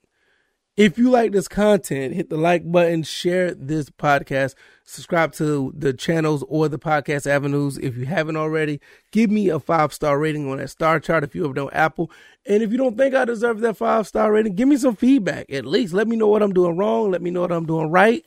If 0.79 0.97
you 0.97 1.11
like 1.11 1.33
this 1.33 1.49
content, 1.49 2.15
hit 2.15 2.31
the 2.31 2.37
like 2.37 2.71
button, 2.71 3.03
share 3.03 3.53
this 3.53 3.91
podcast, 3.91 4.55
subscribe 4.85 5.33
to 5.33 5.75
the 5.77 5.93
channels 5.93 6.45
or 6.47 6.69
the 6.69 6.79
podcast 6.79 7.27
avenues 7.27 7.79
if 7.79 7.97
you 7.97 8.07
haven't 8.07 8.37
already. 8.37 8.81
Give 9.11 9.29
me 9.29 9.49
a 9.49 9.59
five 9.59 9.93
star 9.93 10.21
rating 10.21 10.49
on 10.49 10.59
that 10.59 10.71
star 10.71 11.01
chart 11.01 11.25
if 11.25 11.35
you 11.35 11.43
have 11.43 11.57
no 11.57 11.69
Apple. 11.71 12.13
And 12.47 12.63
if 12.63 12.71
you 12.71 12.79
don't 12.79 12.97
think 12.97 13.13
I 13.13 13.25
deserve 13.25 13.59
that 13.59 13.77
five 13.77 14.07
star 14.07 14.33
rating, 14.33 14.55
give 14.55 14.69
me 14.69 14.77
some 14.77 14.95
feedback 14.95 15.51
at 15.51 15.67
least. 15.67 15.95
Let 15.95 16.07
me 16.07 16.15
know 16.15 16.29
what 16.29 16.45
I'm 16.45 16.53
doing 16.53 16.77
wrong. 16.77 17.11
Let 17.11 17.23
me 17.23 17.33
know 17.33 17.41
what 17.41 17.51
I'm 17.51 17.67
doing 17.67 17.91
right. 17.91 18.25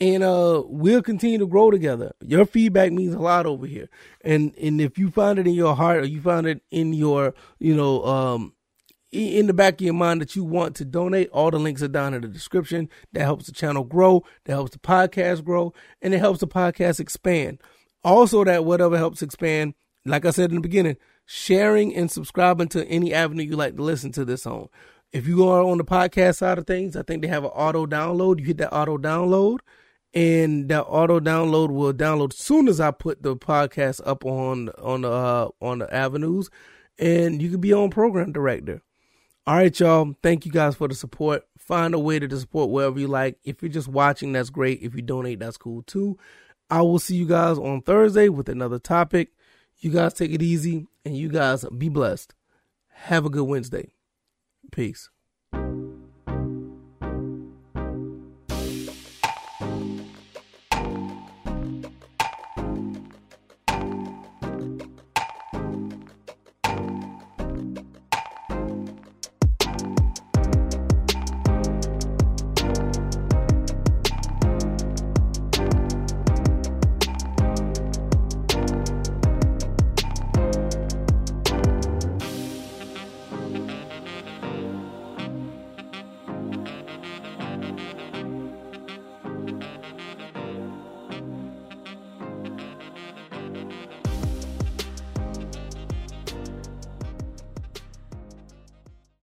And 0.00 0.24
uh, 0.24 0.64
we'll 0.66 1.02
continue 1.02 1.38
to 1.38 1.46
grow 1.46 1.70
together. 1.70 2.10
Your 2.26 2.46
feedback 2.46 2.90
means 2.90 3.14
a 3.14 3.20
lot 3.20 3.46
over 3.46 3.64
here. 3.64 3.88
And 4.22 4.56
and 4.56 4.80
if 4.80 4.98
you 4.98 5.12
find 5.12 5.38
it 5.38 5.46
in 5.46 5.54
your 5.54 5.76
heart 5.76 5.98
or 5.98 6.06
you 6.06 6.20
find 6.20 6.48
it 6.48 6.64
in 6.72 6.94
your, 6.94 7.32
you 7.60 7.76
know, 7.76 8.04
um, 8.04 8.54
in 9.12 9.46
the 9.46 9.52
back 9.52 9.74
of 9.74 9.80
your 9.82 9.94
mind 9.94 10.22
that 10.22 10.34
you 10.34 10.42
want 10.42 10.74
to 10.76 10.84
donate, 10.86 11.28
all 11.30 11.50
the 11.50 11.58
links 11.58 11.82
are 11.82 11.88
down 11.88 12.14
in 12.14 12.22
the 12.22 12.28
description. 12.28 12.88
That 13.12 13.22
helps 13.22 13.46
the 13.46 13.52
channel 13.52 13.84
grow, 13.84 14.24
that 14.44 14.52
helps 14.52 14.72
the 14.72 14.78
podcast 14.78 15.44
grow, 15.44 15.74
and 16.00 16.14
it 16.14 16.18
helps 16.18 16.40
the 16.40 16.48
podcast 16.48 16.98
expand. 16.98 17.60
Also, 18.02 18.42
that 18.44 18.64
whatever 18.64 18.96
helps 18.96 19.22
expand, 19.22 19.74
like 20.06 20.24
I 20.24 20.30
said 20.30 20.50
in 20.50 20.56
the 20.56 20.62
beginning, 20.62 20.96
sharing 21.26 21.94
and 21.94 22.10
subscribing 22.10 22.68
to 22.68 22.84
any 22.86 23.12
avenue 23.12 23.44
you 23.44 23.54
like 23.56 23.76
to 23.76 23.82
listen 23.82 24.12
to 24.12 24.24
this 24.24 24.46
on. 24.46 24.68
If 25.12 25.28
you 25.28 25.46
are 25.46 25.62
on 25.62 25.76
the 25.76 25.84
podcast 25.84 26.36
side 26.36 26.56
of 26.56 26.66
things, 26.66 26.96
I 26.96 27.02
think 27.02 27.20
they 27.20 27.28
have 27.28 27.44
an 27.44 27.50
auto 27.50 27.86
download. 27.86 28.40
You 28.40 28.46
hit 28.46 28.56
that 28.58 28.74
auto 28.74 28.96
download, 28.96 29.58
and 30.14 30.70
that 30.70 30.84
auto 30.84 31.20
download 31.20 31.70
will 31.70 31.92
download 31.92 32.32
as 32.32 32.38
soon 32.38 32.66
as 32.66 32.80
I 32.80 32.92
put 32.92 33.22
the 33.22 33.36
podcast 33.36 34.00
up 34.06 34.24
on 34.24 34.70
on 34.78 35.02
the 35.02 35.12
uh, 35.12 35.48
on 35.60 35.80
the 35.80 35.94
avenues, 35.94 36.48
and 36.98 37.42
you 37.42 37.50
can 37.50 37.60
be 37.60 37.74
on 37.74 37.90
program 37.90 38.32
director. 38.32 38.80
All 39.44 39.56
right, 39.56 39.80
y'all. 39.80 40.14
Thank 40.22 40.46
you 40.46 40.52
guys 40.52 40.76
for 40.76 40.86
the 40.86 40.94
support. 40.94 41.44
Find 41.58 41.94
a 41.94 41.98
way 41.98 42.20
to 42.20 42.38
support 42.38 42.70
wherever 42.70 42.98
you 43.00 43.08
like. 43.08 43.38
If 43.42 43.60
you're 43.60 43.72
just 43.72 43.88
watching, 43.88 44.32
that's 44.32 44.50
great. 44.50 44.80
If 44.82 44.94
you 44.94 45.02
donate, 45.02 45.40
that's 45.40 45.56
cool 45.56 45.82
too. 45.82 46.16
I 46.70 46.82
will 46.82 47.00
see 47.00 47.16
you 47.16 47.26
guys 47.26 47.58
on 47.58 47.82
Thursday 47.82 48.28
with 48.28 48.48
another 48.48 48.78
topic. 48.78 49.32
You 49.78 49.90
guys 49.90 50.14
take 50.14 50.30
it 50.30 50.42
easy 50.42 50.86
and 51.04 51.16
you 51.16 51.28
guys 51.28 51.64
be 51.76 51.88
blessed. 51.88 52.34
Have 52.92 53.26
a 53.26 53.30
good 53.30 53.48
Wednesday. 53.48 53.94
Peace. 54.70 55.10